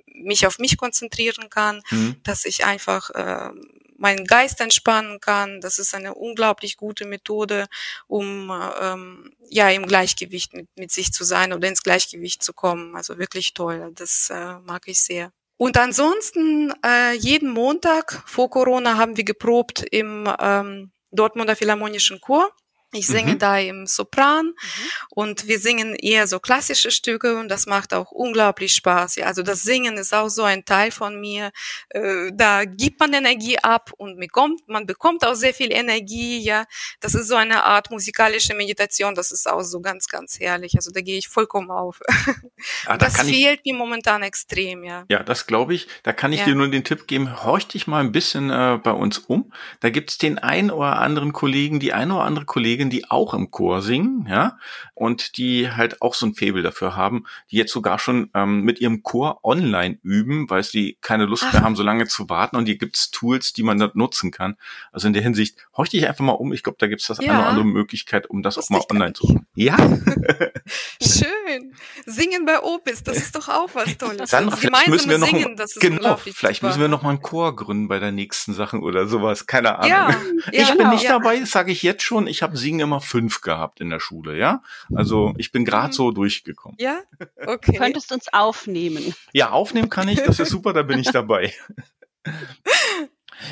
mich 0.08 0.48
auf 0.48 0.58
mich 0.58 0.78
konzentrieren 0.78 1.50
kann, 1.50 1.82
mhm. 1.92 2.16
dass 2.24 2.46
ich 2.46 2.66
einfach 2.66 3.10
äh, 3.12 3.52
meinen 3.98 4.26
Geist 4.26 4.62
entspannen 4.62 5.20
kann. 5.20 5.62
Das 5.62 5.78
ist 5.78 5.94
eine 5.94 6.16
unglaublich 6.16 6.78
gute 6.78 7.06
Methode, 7.06 7.68
um 8.08 8.52
ähm, 8.82 9.32
ja 9.50 9.70
im 9.70 9.86
Gleichgewicht 9.86 10.54
mit, 10.54 10.68
mit 10.76 10.92
sich 10.92 11.14
zu 11.14 11.24
sein 11.24 11.54
oder 11.54 11.68
ins 11.68 11.84
Gleichgewicht 11.84 12.44
zu 12.44 12.54
kommen. 12.54 12.96
Also 12.96 13.18
wirklich 13.20 13.54
toll. 13.54 13.92
Das 13.94 14.30
äh, 14.32 14.60
mag 14.66 14.88
ich 14.88 15.02
sehr. 15.02 15.32
Und 15.58 15.78
ansonsten 15.78 16.74
äh, 16.86 17.14
jeden 17.14 17.50
Montag 17.50 18.24
vor 18.26 18.50
Corona 18.50 18.98
haben 18.98 19.16
wir 19.16 19.24
geprobt 19.24 19.86
im 19.90 20.30
ähm, 20.40 20.92
Dortmunder 21.12 21.56
Philharmonischen 21.56 22.20
Chor. 22.20 22.50
Ich 22.96 23.08
singe 23.08 23.34
mhm. 23.34 23.40
da 23.40 23.58
im 23.60 23.88
Sopran 23.88 24.48
mhm. 24.48 24.54
und 25.10 25.48
wir 25.48 25.60
singen 25.60 25.96
eher 25.96 26.28
so 26.28 26.40
klassische 26.40 26.92
Stücke 26.92 27.38
und 27.38 27.50
das 27.50 27.66
macht 27.66 27.94
auch 27.94 28.12
unglaublich 28.12 28.74
Spaß. 28.74 29.18
Ja, 29.18 29.26
also 29.28 29.44
das 29.44 29.64
Singen 29.64 29.98
ist 29.98 30.14
auch 30.14 30.30
so 30.30 30.44
ein 30.44 30.66
Teil 30.66 30.92
von 30.92 31.20
mir. 31.20 31.52
Äh, 31.90 32.32
da 32.34 32.66
gibt 32.66 33.00
man 33.00 33.14
Energie 33.14 33.58
ab 33.60 33.92
und 33.98 34.20
bekommt, 34.20 34.68
man 34.68 34.86
bekommt 34.86 35.26
auch 35.26 35.36
sehr 35.36 35.54
viel 35.54 35.72
Energie. 35.72 36.40
Ja, 36.40 36.66
das 37.00 37.16
ist 37.16 37.28
so 37.28 37.36
eine 37.36 37.64
Art 37.64 37.92
musikalische 37.92 38.54
Meditation. 38.54 39.16
Das 39.16 39.32
ist 39.32 39.50
auch 39.50 39.62
so 39.62 39.82
ganz, 39.82 40.08
ganz 40.08 40.40
herrlich. 40.40 40.76
Also 40.76 40.92
da 40.92 41.02
gehe 41.02 41.18
ich 41.18 41.28
vollkommen 41.28 41.72
auf. 41.72 42.00
Ah, 42.86 42.98
da 42.98 43.06
das 43.06 43.22
fehlt 43.22 43.62
ich, 43.64 43.72
mir 43.72 43.78
momentan 43.78 44.24
extrem. 44.24 44.84
Ja, 44.84 45.06
ja, 45.10 45.24
das 45.24 45.48
glaube 45.48 45.74
ich. 45.74 45.88
Da 46.04 46.14
kann 46.14 46.34
ich 46.34 46.40
ja. 46.40 46.46
dir 46.46 46.56
nur 46.56 46.68
den 46.70 46.84
Tipp 46.84 47.08
geben: 47.08 47.44
Horch 47.44 47.68
dich 47.68 47.88
mal 47.88 48.00
ein 48.00 48.12
bisschen 48.12 48.50
äh, 48.50 48.80
bei 48.82 48.92
uns 48.92 49.18
um. 49.18 49.52
Da 49.80 49.90
gibt's 49.90 50.18
den 50.18 50.40
einen 50.40 50.72
oder 50.72 50.98
anderen 50.98 51.34
Kollegen, 51.34 51.80
die 51.80 51.94
eine 51.94 52.16
oder 52.16 52.24
andere 52.24 52.46
Kollegin 52.46 52.85
Kolleginnen, 52.86 52.90
die 52.90 53.10
auch 53.10 53.34
im 53.34 53.52
Chor 53.52 53.82
singen, 53.82 54.28
ja, 54.30 54.58
und 54.94 55.38
die 55.38 55.70
halt 55.70 56.02
auch 56.02 56.14
so 56.14 56.26
ein 56.26 56.36
Faible 56.36 56.62
dafür 56.62 56.96
haben, 56.96 57.26
die 57.52 57.58
jetzt 57.58 57.72
sogar 57.72 58.00
schon 58.00 58.30
ähm, 58.34 58.62
mit 58.62 58.80
ihrem 58.80 59.04
Chor 59.04 59.40
online 59.44 59.98
üben, 60.04 60.50
weil 60.50 60.64
sie 60.64 60.98
keine 61.02 61.26
Lust 61.26 61.44
Ach. 61.48 61.54
mehr 61.54 61.64
haben, 61.64 61.76
so 61.76 61.84
lange 61.84 62.08
zu 62.08 62.30
warten. 62.30 62.56
Und 62.56 62.66
hier 62.66 62.78
gibt's 62.78 63.12
Tools, 63.12 63.54
die 63.54 63.64
man 63.64 63.80
dort 63.80 63.96
nutzen 63.96 64.32
kann. 64.32 64.58
Also 64.92 65.08
in 65.08 65.14
der 65.14 65.24
Hinsicht, 65.24 65.58
horch 65.76 65.90
dich 65.90 66.08
einfach 66.08 66.24
mal 66.24 66.34
um. 66.34 66.54
Ich 66.54 66.64
glaube, 66.64 66.78
da 66.80 66.88
gibt's 66.88 67.08
das 67.08 67.20
ja. 67.20 67.32
eine 67.32 67.40
oder 67.40 67.50
andere 67.50 67.66
Möglichkeit, 67.66 68.30
um 68.30 68.42
das, 68.42 68.56
das 68.56 68.66
auch 68.66 68.70
mal 68.70 68.82
online 68.90 69.14
zu 69.14 69.28
machen. 69.28 69.48
Ja. 69.56 69.78
Schön. 71.02 71.35
Singen 72.06 72.46
bei 72.46 72.62
Opis, 72.62 73.04
das 73.04 73.18
ist 73.18 73.36
doch 73.36 73.50
auch 73.50 73.70
was 73.74 73.98
Tolles. 73.98 74.30
Dann 74.30 74.52
vielleicht 74.52 74.88
müssen 74.88 75.10
wir 75.10 75.18
noch 75.18 75.28
singen, 75.28 75.56
genau, 75.80 76.18
vielleicht 76.18 76.64
müssen 76.64 76.82
wir 76.82 76.88
noch 76.88 77.02
mal 77.02 77.10
einen 77.10 77.22
Chor 77.22 77.56
gründen 77.56 77.88
bei 77.88 78.00
der 78.00 78.12
nächsten 78.12 78.54
Sachen 78.54 78.82
oder 78.82 79.08
sowas. 79.08 79.46
Keine 79.46 79.80
Ahnung. 79.80 79.90
Ja, 79.90 80.10
ich 80.52 80.60
ja, 80.60 80.68
bin 80.70 80.78
genau, 80.80 80.92
nicht 80.92 81.04
ja. 81.04 81.12
dabei, 81.12 81.44
sage 81.46 81.72
ich 81.72 81.84
jetzt 81.84 82.04
schon. 82.04 82.28
Ich 82.28 82.42
habe 82.42 82.58
Singen 82.58 82.82
immer 82.82 83.02
fünf 83.02 83.42
gehabt 83.42 83.82
in 83.82 83.90
der 83.90 84.00
Schule, 84.00 84.38
ja. 84.38 84.62
Also 84.94 85.34
ich 85.38 85.52
bin 85.52 85.66
gerade 85.66 85.88
mhm. 85.88 85.94
so 85.94 86.12
durchgekommen. 86.12 86.78
Ja, 86.80 87.00
okay. 87.46 87.74
Du 87.74 87.78
könntest 87.80 88.12
uns 88.12 88.32
aufnehmen. 88.32 89.14
Ja, 89.34 89.52
aufnehmen 89.52 89.90
kann 89.90 90.08
ich. 90.08 90.22
Das 90.22 90.40
ist 90.40 90.50
super. 90.50 90.74
Da 90.74 90.84
bin 90.84 91.00
ich 91.00 91.12
dabei. 91.12 91.54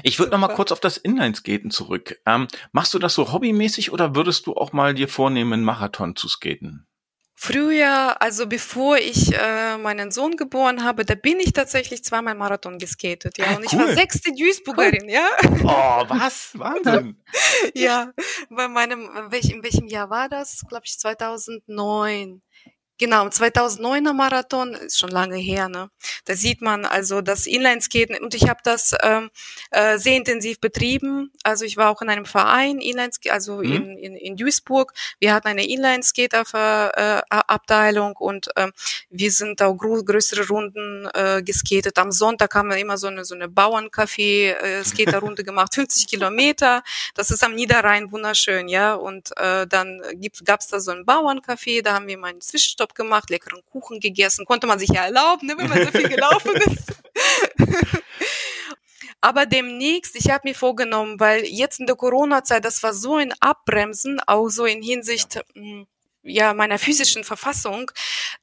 Ich 0.03 0.17
würde 0.17 0.31
noch 0.31 0.39
mal 0.39 0.53
kurz 0.53 0.71
auf 0.71 0.79
das 0.79 0.97
Inlineskaten 0.97 1.71
zurück. 1.71 2.19
Ähm, 2.25 2.47
machst 2.71 2.93
du 2.93 2.99
das 2.99 3.13
so 3.13 3.31
hobbymäßig 3.31 3.91
oder 3.91 4.15
würdest 4.15 4.47
du 4.47 4.55
auch 4.55 4.73
mal 4.73 4.93
dir 4.93 5.07
vornehmen, 5.07 5.53
einen 5.53 5.63
Marathon 5.63 6.15
zu 6.15 6.27
skaten? 6.27 6.87
Früher, 7.35 8.21
also 8.21 8.47
bevor 8.47 8.97
ich 8.97 9.33
äh, 9.33 9.77
meinen 9.77 10.11
Sohn 10.11 10.37
geboren 10.37 10.83
habe, 10.83 11.03
da 11.03 11.15
bin 11.15 11.39
ich 11.39 11.51
tatsächlich 11.51 12.03
zweimal 12.03 12.35
Marathon 12.35 12.77
geskatet, 12.77 13.37
ja. 13.37 13.47
Ah, 13.47 13.55
und 13.55 13.65
ich 13.65 13.77
war 13.77 13.87
sechste 13.93 14.31
Duisburgerin, 14.31 15.09
ja. 15.09 15.27
Oh, 15.63 16.05
was? 16.07 16.51
Wahnsinn. 16.57 17.17
ja, 17.73 18.11
bei 18.49 18.67
meinem, 18.67 19.09
welch, 19.29 19.49
in 19.49 19.63
welchem 19.63 19.87
Jahr 19.87 20.09
war 20.09 20.29
das? 20.29 20.63
Glaube 20.69 20.83
ich 20.85 20.97
2009. 20.99 22.41
Genau, 22.99 23.25
2009er 23.25 24.13
Marathon 24.13 24.75
ist 24.75 24.99
schon 24.99 25.09
lange 25.09 25.37
her. 25.37 25.67
Ne? 25.67 25.89
Da 26.25 26.35
sieht 26.35 26.61
man 26.61 26.85
also 26.85 27.21
das 27.21 27.47
Inlineskaten 27.47 28.15
und 28.17 28.35
ich 28.35 28.47
habe 28.47 28.59
das 28.63 28.93
ähm, 29.01 29.31
äh, 29.71 29.97
sehr 29.97 30.15
intensiv 30.15 30.59
betrieben. 30.59 31.31
Also 31.43 31.65
ich 31.65 31.75
war 31.75 31.89
auch 31.89 32.03
in 32.03 32.09
einem 32.09 32.25
Verein, 32.25 32.79
Inlinesk 32.79 33.31
also 33.31 33.57
mhm. 33.57 33.63
in, 33.63 33.97
in, 33.97 34.15
in 34.15 34.35
Duisburg. 34.35 34.93
Wir 35.19 35.33
hatten 35.33 35.47
eine 35.47 35.67
Inlineskater-Abteilung 35.67 38.11
äh, 38.11 38.23
und 38.23 38.49
ähm, 38.57 38.71
wir 39.09 39.31
sind 39.31 39.59
auch 39.63 39.75
grö 39.75 40.03
größere 40.03 40.47
Runden 40.47 41.09
äh, 41.15 41.41
geskatet. 41.41 41.97
Am 41.97 42.11
Sonntag 42.11 42.53
haben 42.53 42.69
wir 42.69 42.77
immer 42.77 42.99
so 42.99 43.07
eine 43.07 43.25
so 43.25 43.33
eine 43.33 43.49
Bauerncafé-Skaterrunde 43.49 45.41
äh, 45.41 45.45
gemacht, 45.45 45.73
50 45.73 46.05
Kilometer. 46.07 46.83
Das 47.15 47.31
ist 47.31 47.43
am 47.43 47.55
Niederrhein 47.55 48.11
wunderschön, 48.11 48.67
ja. 48.67 48.93
Und 48.93 49.35
äh, 49.37 49.65
dann 49.65 49.99
gab 50.45 50.59
es 50.59 50.67
da 50.67 50.79
so 50.79 50.91
ein 50.91 51.05
Bauerncafé, 51.05 51.81
da 51.81 51.95
haben 51.95 52.05
wir 52.07 52.19
mal 52.19 52.27
einen 52.27 52.41
Zwischenstopp 52.41 52.82
gemacht, 52.89 53.29
leckeren 53.29 53.61
Kuchen 53.71 53.99
gegessen, 53.99 54.45
konnte 54.45 54.67
man 54.67 54.79
sich 54.79 54.89
ja 54.89 55.05
erlauben, 55.05 55.47
ne, 55.47 55.55
wenn 55.57 55.69
man 55.69 55.83
so 55.85 55.91
viel 55.91 56.09
gelaufen 56.09 56.51
ist. 56.55 56.93
Aber 59.21 59.45
demnächst, 59.45 60.17
ich 60.17 60.29
habe 60.29 60.49
mir 60.49 60.53
vorgenommen, 60.53 61.17
weil 61.19 61.45
jetzt 61.45 61.79
in 61.79 61.85
der 61.85 61.95
Corona-Zeit, 61.95 62.65
das 62.65 62.83
war 62.83 62.93
so 62.93 63.15
ein 63.15 63.33
Abbremsen, 63.39 64.19
auch 64.27 64.49
so 64.49 64.65
in 64.65 64.81
Hinsicht 64.81 65.35
ja. 65.35 65.43
Hm, 65.53 65.87
ja 66.23 66.53
meiner 66.53 66.79
physischen 66.79 67.23
Verfassung, 67.23 67.91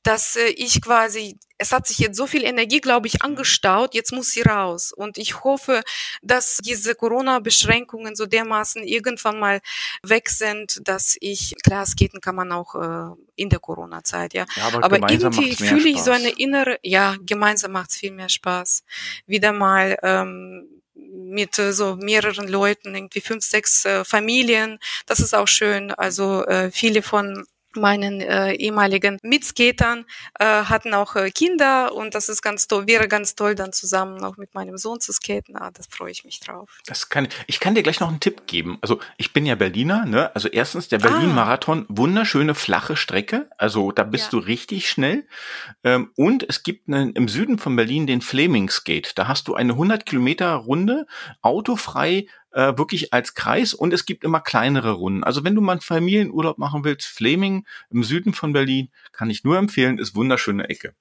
dass 0.02 0.36
äh, 0.36 0.48
ich 0.48 0.80
quasi 0.80 1.38
es 1.60 1.72
hat 1.72 1.86
sich 1.86 1.98
jetzt 1.98 2.16
so 2.16 2.26
viel 2.26 2.42
Energie, 2.42 2.80
glaube 2.80 3.06
ich, 3.06 3.20
angestaut, 3.20 3.94
jetzt 3.94 4.12
muss 4.12 4.30
sie 4.30 4.40
raus. 4.40 4.92
Und 4.92 5.18
ich 5.18 5.44
hoffe, 5.44 5.82
dass 6.22 6.56
diese 6.56 6.94
Corona-Beschränkungen 6.94 8.16
so 8.16 8.24
dermaßen 8.24 8.82
irgendwann 8.82 9.38
mal 9.38 9.60
weg 10.02 10.30
sind, 10.30 10.80
dass 10.88 11.18
ich, 11.20 11.54
klar, 11.62 11.84
skaten 11.84 12.22
kann 12.22 12.34
man 12.34 12.50
auch 12.50 12.74
äh, 12.74 13.14
in 13.36 13.50
der 13.50 13.58
Corona-Zeit, 13.58 14.32
ja. 14.32 14.46
ja 14.56 14.68
aber, 14.68 14.84
aber 14.84 15.10
irgendwie 15.10 15.54
fühle 15.54 15.90
ich 15.90 16.00
so 16.00 16.12
eine 16.12 16.30
innere, 16.30 16.78
ja, 16.82 17.16
gemeinsam 17.26 17.72
macht 17.72 17.90
es 17.90 17.96
viel 17.96 18.12
mehr 18.12 18.30
Spaß. 18.30 18.82
Wieder 19.26 19.52
mal 19.52 19.98
ähm, 20.02 20.66
mit 20.94 21.58
äh, 21.58 21.74
so 21.74 21.96
mehreren 21.96 22.48
Leuten, 22.48 22.94
irgendwie 22.94 23.20
fünf, 23.20 23.44
sechs 23.44 23.84
äh, 23.84 24.02
Familien. 24.04 24.78
Das 25.04 25.20
ist 25.20 25.34
auch 25.34 25.48
schön. 25.48 25.92
Also 25.92 26.46
äh, 26.46 26.70
viele 26.70 27.02
von 27.02 27.46
meinen 27.76 28.20
äh, 28.20 28.52
ehemaligen 28.52 29.18
Mitskatern 29.22 30.04
äh, 30.38 30.44
hatten 30.44 30.94
auch 30.94 31.16
äh, 31.16 31.30
Kinder 31.30 31.94
und 31.94 32.14
das 32.14 32.28
ist 32.28 32.42
ganz 32.42 32.66
toll, 32.66 32.86
wäre 32.86 33.08
ganz 33.08 33.34
toll, 33.34 33.54
dann 33.54 33.72
zusammen 33.72 34.22
auch 34.24 34.36
mit 34.36 34.54
meinem 34.54 34.76
Sohn 34.78 35.00
zu 35.00 35.12
skaten. 35.12 35.56
Ah, 35.56 35.70
das 35.72 35.86
freue 35.88 36.10
ich 36.10 36.24
mich 36.24 36.40
drauf. 36.40 36.78
Das 36.86 37.08
kann 37.08 37.28
ich 37.46 37.60
kann 37.60 37.74
dir 37.74 37.82
gleich 37.82 38.00
noch 38.00 38.08
einen 38.08 38.20
Tipp 38.20 38.46
geben. 38.46 38.78
Also 38.80 39.00
ich 39.16 39.32
bin 39.32 39.46
ja 39.46 39.54
Berliner, 39.54 40.04
ne? 40.06 40.34
Also 40.34 40.48
erstens 40.48 40.88
der 40.88 40.98
Berlin-Marathon, 40.98 41.82
ah. 41.82 41.86
wunderschöne 41.88 42.54
flache 42.54 42.96
Strecke. 42.96 43.48
Also 43.58 43.92
da 43.92 44.04
bist 44.04 44.32
ja. 44.32 44.38
du 44.38 44.38
richtig 44.38 44.88
schnell. 44.88 45.26
Ähm, 45.84 46.10
und 46.16 46.48
es 46.48 46.62
gibt 46.62 46.88
einen, 46.88 47.12
im 47.12 47.28
Süden 47.28 47.58
von 47.58 47.76
Berlin 47.76 48.06
den 48.06 48.20
Flaming 48.20 48.70
Skate. 48.70 49.18
Da 49.18 49.28
hast 49.28 49.48
du 49.48 49.54
eine 49.54 49.72
100 49.72 50.06
Kilometer 50.06 50.54
Runde 50.54 51.06
autofrei 51.42 52.26
äh, 52.52 52.76
wirklich 52.76 53.12
als 53.12 53.34
Kreis 53.34 53.74
und 53.74 53.92
es 53.92 54.06
gibt 54.06 54.24
immer 54.24 54.40
kleinere 54.40 54.92
Runden. 54.92 55.24
Also 55.24 55.44
wenn 55.44 55.54
du 55.54 55.60
mal 55.60 55.72
einen 55.72 55.80
Familienurlaub 55.80 56.58
machen 56.58 56.84
willst, 56.84 57.06
Fleming 57.06 57.66
im 57.90 58.04
Süden 58.04 58.32
von 58.32 58.52
Berlin, 58.52 58.90
kann 59.12 59.30
ich 59.30 59.44
nur 59.44 59.58
empfehlen, 59.58 59.98
ist 59.98 60.14
wunderschöne 60.14 60.68
Ecke. 60.68 60.94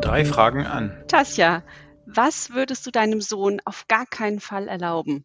Drei 0.00 0.24
Fragen 0.24 0.66
an. 0.66 1.04
Tasja, 1.08 1.62
was 2.06 2.50
würdest 2.50 2.86
du 2.86 2.90
deinem 2.90 3.20
Sohn 3.20 3.60
auf 3.64 3.86
gar 3.88 4.06
keinen 4.06 4.40
Fall 4.40 4.68
erlauben? 4.68 5.24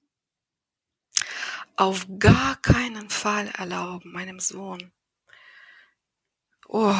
Auf 1.75 2.07
gar 2.19 2.55
keinen 2.61 3.09
Fall 3.09 3.49
erlauben, 3.57 4.11
meinem 4.13 4.39
Sohn. 4.39 4.91
Oh, 6.67 6.93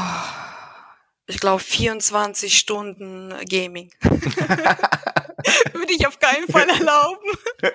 ich 1.28 1.40
glaube 1.40 1.62
24 1.62 2.58
Stunden 2.58 3.34
Gaming. 3.50 3.92
Würde 5.74 5.94
ich 5.94 6.08
auf 6.08 6.20
keinen 6.20 6.48
Fall 6.48 6.68
erlauben. 6.70 7.30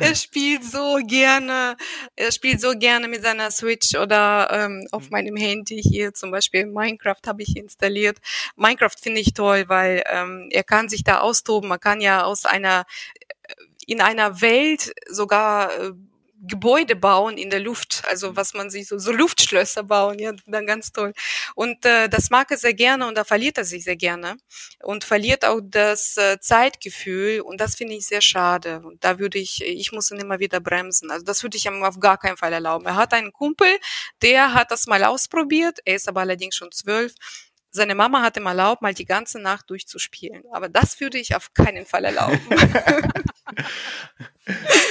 er 0.00 0.14
spielt 0.14 0.64
so 0.64 0.98
gerne, 1.04 1.76
er 2.16 2.32
spielt 2.32 2.60
so 2.60 2.72
gerne 2.76 3.08
mit 3.08 3.22
seiner 3.22 3.50
Switch 3.50 3.94
oder 3.94 4.48
ähm, 4.52 4.86
auf 4.90 5.04
mhm. 5.04 5.10
meinem 5.10 5.36
Handy 5.36 5.82
hier 5.82 6.12
zum 6.14 6.30
Beispiel 6.30 6.66
Minecraft 6.66 7.20
habe 7.26 7.42
ich 7.42 7.56
installiert. 7.56 8.18
Minecraft 8.56 8.96
finde 9.00 9.20
ich 9.20 9.34
toll, 9.34 9.64
weil 9.68 10.02
ähm, 10.10 10.48
er 10.50 10.64
kann 10.64 10.88
sich 10.88 11.04
da 11.04 11.20
austoben. 11.20 11.68
Man 11.68 11.80
kann 11.80 12.00
ja 12.00 12.24
aus 12.24 12.44
einer 12.44 12.84
äh, 13.14 13.54
in 13.86 14.00
einer 14.00 14.40
Welt 14.40 14.92
sogar 15.08 15.72
äh, 15.78 15.92
Gebäude 16.44 16.96
bauen 16.96 17.38
in 17.38 17.50
der 17.50 17.60
Luft, 17.60 18.02
also 18.08 18.34
was 18.34 18.52
man 18.52 18.68
sich 18.68 18.88
so, 18.88 18.98
so 18.98 19.12
Luftschlösser 19.12 19.84
bauen, 19.84 20.18
ja, 20.18 20.32
dann 20.46 20.66
ganz 20.66 20.92
toll. 20.92 21.12
Und 21.54 21.84
äh, 21.84 22.08
das 22.08 22.30
mag 22.30 22.50
er 22.50 22.56
sehr 22.56 22.74
gerne 22.74 23.06
und 23.06 23.16
da 23.16 23.24
verliert 23.24 23.58
er 23.58 23.64
sich 23.64 23.84
sehr 23.84 23.96
gerne 23.96 24.36
und 24.82 25.04
verliert 25.04 25.44
auch 25.44 25.60
das 25.62 26.16
äh, 26.16 26.38
Zeitgefühl 26.40 27.40
und 27.42 27.60
das 27.60 27.76
finde 27.76 27.94
ich 27.94 28.06
sehr 28.06 28.20
schade. 28.20 28.82
Und 28.84 29.04
da 29.04 29.20
würde 29.20 29.38
ich, 29.38 29.62
ich 29.64 29.92
muss 29.92 30.10
ihn 30.10 30.18
immer 30.18 30.40
wieder 30.40 30.58
bremsen. 30.58 31.10
Also 31.12 31.24
das 31.24 31.42
würde 31.44 31.56
ich 31.56 31.66
ihm 31.66 31.84
auf 31.84 32.00
gar 32.00 32.18
keinen 32.18 32.36
Fall 32.36 32.52
erlauben. 32.52 32.86
Er 32.86 32.96
hat 32.96 33.14
einen 33.14 33.32
Kumpel, 33.32 33.78
der 34.20 34.52
hat 34.52 34.72
das 34.72 34.86
mal 34.86 35.04
ausprobiert, 35.04 35.78
er 35.84 35.94
ist 35.94 36.08
aber 36.08 36.22
allerdings 36.22 36.56
schon 36.56 36.72
zwölf 36.72 37.14
seine 37.72 37.94
Mama 37.94 38.22
hat 38.22 38.36
ihm 38.36 38.46
erlaubt, 38.46 38.82
mal 38.82 38.94
die 38.94 39.06
ganze 39.06 39.40
Nacht 39.40 39.70
durchzuspielen. 39.70 40.44
Aber 40.52 40.68
das 40.68 41.00
würde 41.00 41.18
ich 41.18 41.34
auf 41.34 41.54
keinen 41.54 41.86
Fall 41.86 42.04
erlauben. 42.04 42.38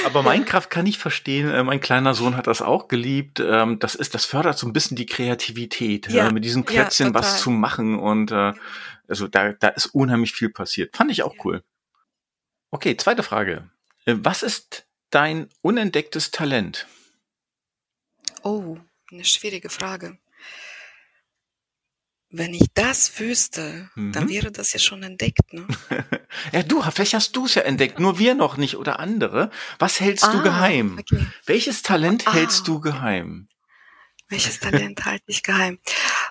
Aber 0.05 0.23
Minecraft 0.23 0.67
kann 0.69 0.87
ich 0.87 0.97
verstehen. 0.97 1.49
Äh, 1.49 1.63
mein 1.63 1.79
kleiner 1.79 2.13
Sohn 2.13 2.35
hat 2.35 2.47
das 2.47 2.61
auch 2.61 2.87
geliebt. 2.87 3.39
Ähm, 3.39 3.79
das 3.79 3.95
ist, 3.95 4.15
das 4.15 4.25
fördert 4.25 4.57
so 4.57 4.67
ein 4.67 4.73
bisschen 4.73 4.97
die 4.97 5.05
Kreativität, 5.05 6.07
ja, 6.09 6.31
mit 6.31 6.43
diesen 6.43 6.65
Klötzchen 6.65 7.07
ja, 7.07 7.13
was 7.13 7.39
zu 7.41 7.51
machen 7.51 7.99
und 7.99 8.31
äh, 8.31 8.53
also 9.07 9.27
da, 9.27 9.51
da 9.53 9.67
ist 9.69 9.87
unheimlich 9.87 10.33
viel 10.33 10.49
passiert. 10.49 10.95
Fand 10.95 11.11
ich 11.11 11.23
auch 11.23 11.35
cool. 11.43 11.63
Okay, 12.71 12.95
zweite 12.97 13.23
Frage. 13.23 13.69
Äh, 14.05 14.15
was 14.17 14.41
ist 14.41 14.87
dein 15.09 15.49
unentdecktes 15.61 16.31
Talent? 16.31 16.87
Oh, 18.43 18.77
eine 19.11 19.25
schwierige 19.25 19.69
Frage. 19.69 20.17
Wenn 22.33 22.53
ich 22.53 22.67
das 22.73 23.19
wüsste, 23.19 23.89
mhm. 23.95 24.13
dann 24.13 24.29
wäre 24.29 24.51
das 24.51 24.71
ja 24.71 24.79
schon 24.79 25.03
entdeckt, 25.03 25.51
ne? 25.51 25.67
ja, 26.53 26.63
du, 26.63 26.81
vielleicht 26.81 27.13
hast 27.13 27.35
du 27.35 27.45
es 27.45 27.55
ja 27.55 27.63
entdeckt, 27.63 27.99
nur 27.99 28.19
wir 28.19 28.35
noch 28.35 28.55
nicht 28.55 28.77
oder 28.77 28.99
andere. 28.99 29.51
Was 29.79 29.99
hältst 29.99 30.23
ah, 30.23 30.31
du 30.31 30.41
geheim? 30.41 30.97
Okay. 30.97 31.27
Welches 31.45 31.81
Talent 31.81 32.27
ah, 32.27 32.33
hältst 32.33 32.67
du 32.69 32.79
geheim? 32.79 33.49
Welches 34.29 34.61
Talent 34.61 35.03
halte 35.03 35.25
ich 35.27 35.43
geheim? 35.43 35.79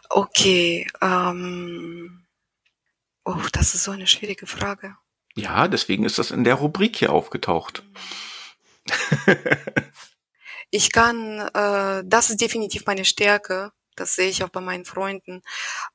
Okay, 0.09 0.87
ähm, 1.03 2.25
oh, 3.27 3.37
das 3.53 3.75
ist 3.75 3.85
so 3.85 3.91
eine 3.91 4.07
schwierige 4.07 4.47
Frage. 4.47 4.97
Ja, 5.35 5.69
deswegen 5.69 6.05
ist 6.05 6.19
das 6.19 6.31
in 6.31 6.45
der 6.45 6.55
Rubrik 6.55 6.97
hier 6.97 7.13
aufgetaucht. 7.13 7.83
ich 10.71 10.93
kann, 10.93 11.41
äh, 11.53 12.03
das 12.07 12.31
ist 12.31 12.41
definitiv 12.41 12.87
meine 12.87 13.05
Stärke 13.05 13.71
das 14.01 14.15
sehe 14.15 14.29
ich 14.29 14.43
auch 14.43 14.49
bei 14.49 14.61
meinen 14.61 14.85
Freunden. 14.85 15.43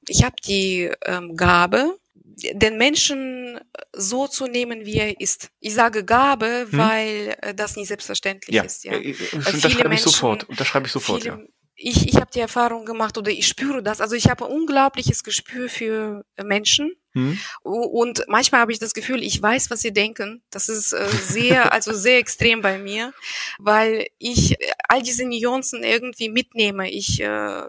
Ich 0.07 0.23
habe 0.23 0.35
die 0.45 0.91
ähm, 1.05 1.35
Gabe, 1.35 1.97
den 2.13 2.77
Menschen 2.77 3.59
so 3.93 4.27
zu 4.27 4.47
nehmen, 4.47 4.85
wie 4.85 4.97
er 4.97 5.19
ist. 5.19 5.49
Ich 5.59 5.73
sage 5.73 6.03
Gabe, 6.03 6.67
hm. 6.69 6.77
weil 6.77 7.37
äh, 7.41 7.53
das 7.53 7.75
nicht 7.75 7.87
selbstverständlich 7.87 8.55
ja. 8.55 8.63
ist. 8.63 8.83
Ja. 8.83 8.93
Äh, 8.93 9.15
unterschreibe 9.33 9.93
ich 9.93 10.01
sofort. 10.01 10.43
Unterschreibe 10.45 10.87
ich 10.87 10.91
sofort. 10.91 11.23
Viele, 11.23 11.35
ja 11.35 11.41
ich, 11.75 12.07
ich 12.07 12.15
habe 12.15 12.31
die 12.33 12.39
Erfahrung 12.39 12.85
gemacht 12.85 13.17
oder 13.17 13.31
ich 13.31 13.47
spüre 13.47 13.83
das. 13.83 14.01
Also 14.01 14.15
ich 14.15 14.29
habe 14.29 14.45
ein 14.45 14.51
unglaubliches 14.51 15.23
Gespür 15.23 15.69
für 15.69 16.25
Menschen. 16.41 16.93
Hm. 17.15 17.39
Und 17.63 18.25
manchmal 18.27 18.59
habe 18.59 18.73
ich 18.73 18.79
das 18.79 18.93
Gefühl, 18.93 19.23
ich 19.23 19.41
weiß, 19.41 19.71
was 19.71 19.79
sie 19.79 19.93
denken. 19.93 20.43
Das 20.51 20.67
ist 20.67 20.91
äh, 20.91 21.07
sehr, 21.07 21.71
also 21.73 21.93
sehr 21.93 22.17
extrem 22.17 22.61
bei 22.61 22.77
mir, 22.77 23.13
weil 23.57 24.07
ich 24.19 24.57
all 24.89 25.01
diese 25.01 25.25
Nuancen 25.25 25.83
irgendwie 25.83 26.27
mitnehme. 26.27 26.91
Ich, 26.91 27.21
äh, 27.21 27.63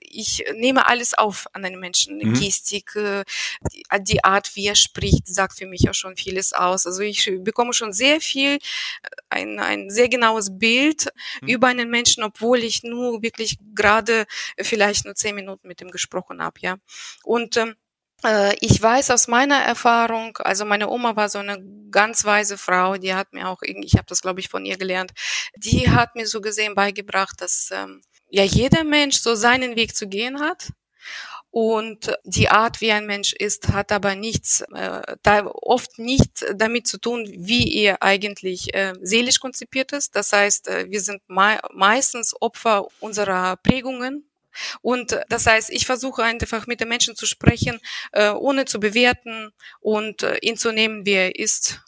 ich 0.00 0.42
nehme 0.54 0.86
alles 0.86 1.12
auf 1.12 1.46
an 1.52 1.66
einen 1.66 1.78
Menschen. 1.78 2.18
Hm. 2.18 2.32
Gestik, 2.32 2.96
äh, 2.96 3.24
die, 3.72 3.84
die 4.00 4.24
Art, 4.24 4.56
wie 4.56 4.66
er 4.66 4.74
spricht, 4.74 5.26
sagt 5.26 5.58
für 5.58 5.66
mich 5.66 5.88
auch 5.90 5.94
schon 5.94 6.16
vieles 6.16 6.54
aus. 6.54 6.86
Also 6.86 7.02
ich 7.02 7.30
bekomme 7.40 7.74
schon 7.74 7.92
sehr 7.92 8.22
viel, 8.22 8.54
äh, 8.54 8.58
ein, 9.28 9.58
ein 9.58 9.90
sehr 9.90 10.08
genaues 10.08 10.58
Bild 10.58 11.08
hm. 11.40 11.48
über 11.48 11.66
einen 11.66 11.90
Menschen, 11.90 12.24
obwohl 12.24 12.60
ich 12.64 12.82
nur 12.84 13.22
wirklich 13.22 13.58
gerade 13.74 14.24
vielleicht 14.58 15.04
nur 15.04 15.14
zehn 15.14 15.34
Minuten 15.34 15.68
mit 15.68 15.82
ihm 15.82 15.90
gesprochen 15.90 16.42
habe, 16.42 16.58
ja. 16.62 16.78
Und 17.22 17.58
ähm, 17.58 17.70
äh, 17.70 17.74
ich 18.60 18.82
weiß 18.82 19.10
aus 19.12 19.28
meiner 19.28 19.58
Erfahrung, 19.58 20.36
also 20.38 20.64
meine 20.64 20.88
Oma 20.88 21.14
war 21.14 21.28
so 21.28 21.38
eine 21.38 21.62
ganz 21.90 22.24
weise 22.24 22.58
Frau, 22.58 22.96
die 22.96 23.14
hat 23.14 23.32
mir 23.32 23.48
auch, 23.48 23.62
ich 23.62 23.94
habe 23.94 24.06
das 24.06 24.22
glaube 24.22 24.40
ich 24.40 24.48
von 24.48 24.64
ihr 24.64 24.76
gelernt, 24.76 25.12
die 25.56 25.90
hat 25.90 26.16
mir 26.16 26.26
so 26.26 26.40
gesehen 26.40 26.74
beigebracht, 26.74 27.40
dass 27.40 27.70
ähm, 27.72 28.02
ja 28.28 28.42
jeder 28.42 28.82
Mensch 28.84 29.18
so 29.18 29.34
seinen 29.34 29.76
Weg 29.76 29.94
zu 29.94 30.08
gehen 30.08 30.40
hat 30.40 30.70
und 31.50 32.12
die 32.24 32.50
Art, 32.50 32.80
wie 32.80 32.92
ein 32.92 33.06
Mensch 33.06 33.32
ist, 33.32 33.68
hat 33.68 33.90
aber 33.90 34.14
nichts, 34.14 34.60
äh, 34.74 35.16
da 35.22 35.46
oft 35.46 35.98
nicht 35.98 36.44
damit 36.54 36.86
zu 36.86 36.98
tun, 36.98 37.26
wie 37.26 37.74
er 37.74 38.02
eigentlich 38.02 38.74
äh, 38.74 38.94
seelisch 39.00 39.40
konzipiert 39.40 39.92
ist. 39.92 40.14
Das 40.14 40.32
heißt, 40.32 40.68
äh, 40.68 40.90
wir 40.90 41.00
sind 41.00 41.22
mei 41.26 41.58
meistens 41.72 42.34
Opfer 42.40 42.86
unserer 43.00 43.56
Prägungen. 43.56 44.27
Und 44.80 45.18
das 45.28 45.46
heißt, 45.46 45.70
ich 45.70 45.86
versuche 45.86 46.22
einfach 46.22 46.66
mit 46.66 46.80
den 46.80 46.88
Menschen 46.88 47.16
zu 47.16 47.26
sprechen, 47.26 47.80
äh, 48.12 48.30
ohne 48.30 48.64
zu 48.64 48.80
bewerten 48.80 49.52
und 49.80 50.22
äh, 50.22 50.38
ihn 50.42 50.56
zu 50.56 50.72
nehmen, 50.72 51.06
wie 51.06 51.12
er 51.12 51.38
ist 51.38 51.80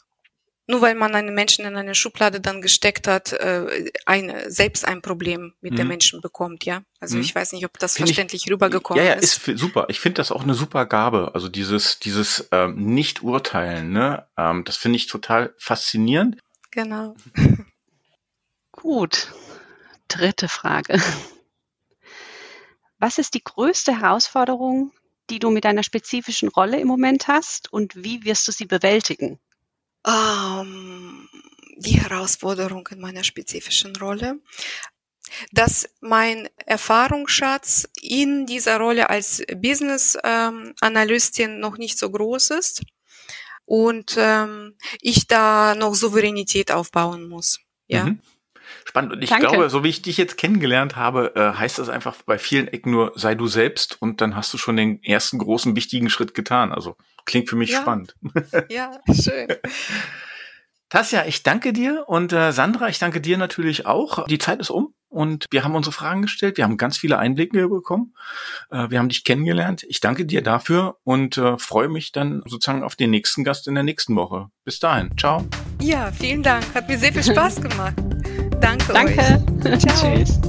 nur 0.71 0.81
weil 0.81 0.95
man 0.95 1.13
einen 1.13 1.35
Menschen 1.35 1.65
in 1.65 1.75
eine 1.75 1.93
Schublade 1.93 2.39
dann 2.39 2.61
gesteckt 2.61 3.07
hat, 3.07 3.33
äh, 3.33 3.91
ein, 4.05 4.33
selbst 4.47 4.87
ein 4.87 5.01
Problem 5.01 5.53
mit 5.61 5.73
mhm. 5.73 5.75
der 5.75 5.85
Menschen 5.85 6.21
bekommt, 6.21 6.65
ja. 6.65 6.83
Also 6.99 7.17
mhm. 7.17 7.23
ich 7.23 7.35
weiß 7.35 7.51
nicht, 7.51 7.65
ob 7.65 7.77
das 7.77 7.95
find 7.95 8.07
verständlich 8.07 8.45
ich, 8.45 8.51
rübergekommen 8.51 9.03
ist. 9.03 9.07
Ja, 9.07 9.15
ja, 9.15 9.19
ist, 9.19 9.47
ist 9.47 9.59
super. 9.59 9.85
Ich 9.89 9.99
finde 9.99 10.15
das 10.15 10.31
auch 10.31 10.43
eine 10.43 10.53
super 10.53 10.85
Gabe. 10.85 11.31
Also 11.33 11.49
dieses, 11.49 11.99
dieses 11.99 12.47
ähm, 12.51 12.75
Nicht-Urteilen, 12.93 13.91
ne? 13.91 14.27
Ähm, 14.37 14.63
das 14.63 14.77
finde 14.77 14.95
ich 14.95 15.07
total 15.07 15.53
faszinierend. 15.57 16.37
Genau. 16.71 17.15
Gut. 18.71 19.33
Dritte 20.07 20.47
Frage. 20.47 21.01
Was 23.01 23.17
ist 23.17 23.33
die 23.33 23.43
größte 23.43 23.99
Herausforderung, 23.99 24.91
die 25.31 25.39
du 25.39 25.49
mit 25.49 25.65
deiner 25.65 25.81
spezifischen 25.81 26.49
Rolle 26.49 26.79
im 26.79 26.87
Moment 26.87 27.27
hast 27.27 27.73
und 27.73 27.95
wie 27.95 28.23
wirst 28.25 28.47
du 28.47 28.51
sie 28.51 28.67
bewältigen? 28.67 29.39
Ähm, 30.05 31.27
die 31.77 31.99
Herausforderung 31.99 32.87
in 32.91 32.99
meiner 32.99 33.23
spezifischen 33.23 33.95
Rolle, 33.95 34.39
dass 35.51 35.89
mein 35.99 36.47
Erfahrungsschatz 36.67 37.89
in 37.99 38.45
dieser 38.45 38.77
Rolle 38.77 39.09
als 39.09 39.41
Business 39.55 40.15
ähm, 40.23 40.75
Analystin 40.79 41.59
noch 41.59 41.79
nicht 41.79 41.97
so 41.97 42.11
groß 42.11 42.51
ist 42.51 42.83
und 43.65 44.13
ähm, 44.15 44.77
ich 45.01 45.25
da 45.25 45.73
noch 45.73 45.95
Souveränität 45.95 46.71
aufbauen 46.71 47.27
muss. 47.27 47.61
Ja. 47.87 48.05
Mhm. 48.05 48.21
Spannend. 48.85 49.13
Und 49.13 49.21
ich 49.21 49.29
Danke. 49.29 49.47
glaube, 49.47 49.69
so 49.69 49.83
wie 49.83 49.89
ich 49.89 50.01
dich 50.01 50.17
jetzt 50.17 50.37
kennengelernt 50.37 50.95
habe, 50.95 51.33
äh, 51.35 51.57
heißt 51.57 51.79
das 51.79 51.89
einfach 51.89 52.15
bei 52.25 52.37
vielen 52.37 52.67
Ecken 52.67 52.91
nur, 52.91 53.13
sei 53.15 53.35
du 53.35 53.47
selbst 53.47 54.01
und 54.01 54.21
dann 54.21 54.35
hast 54.35 54.53
du 54.53 54.57
schon 54.57 54.77
den 54.77 55.03
ersten 55.03 55.37
großen, 55.37 55.75
wichtigen 55.75 56.09
Schritt 56.09 56.33
getan. 56.33 56.71
Also 56.71 56.95
klingt 57.25 57.49
für 57.49 57.55
mich 57.55 57.71
ja. 57.71 57.81
spannend. 57.81 58.15
Ja, 58.69 58.99
schön. 59.11 59.47
Tasja, 60.89 61.25
ich 61.25 61.41
danke 61.43 61.71
dir 61.71 62.03
und 62.07 62.33
äh, 62.33 62.51
Sandra, 62.51 62.89
ich 62.89 62.99
danke 62.99 63.21
dir 63.21 63.37
natürlich 63.37 63.85
auch. 63.85 64.25
Die 64.27 64.39
Zeit 64.39 64.59
ist 64.59 64.69
um 64.69 64.93
und 65.07 65.45
wir 65.49 65.63
haben 65.63 65.73
unsere 65.73 65.93
Fragen 65.93 66.21
gestellt. 66.21 66.57
Wir 66.57 66.65
haben 66.65 66.75
ganz 66.75 66.97
viele 66.97 67.17
Einblicke 67.17 67.69
bekommen. 67.69 68.13
Äh, 68.71 68.89
wir 68.89 68.99
haben 68.99 69.07
dich 69.07 69.23
kennengelernt. 69.23 69.85
Ich 69.87 70.01
danke 70.01 70.25
dir 70.25 70.41
dafür 70.41 70.97
und 71.03 71.37
äh, 71.37 71.57
freue 71.57 71.87
mich 71.87 72.11
dann 72.11 72.41
sozusagen 72.45 72.83
auf 72.83 72.97
den 72.97 73.09
nächsten 73.09 73.45
Gast 73.45 73.69
in 73.69 73.75
der 73.75 73.85
nächsten 73.85 74.17
Woche. 74.17 74.47
Bis 74.65 74.79
dahin. 74.79 75.11
Ciao. 75.17 75.45
Ja, 75.81 76.11
vielen 76.11 76.43
Dank. 76.43 76.65
Hat 76.73 76.89
mir 76.89 76.97
sehr 76.97 77.13
viel 77.13 77.23
Spaß 77.23 77.61
gemacht. 77.61 77.95
Danke, 78.61 78.93
Danke. 78.93 79.41
euch. 79.65 79.79
Ciao. 79.79 80.15
Tschüss. 80.15 80.39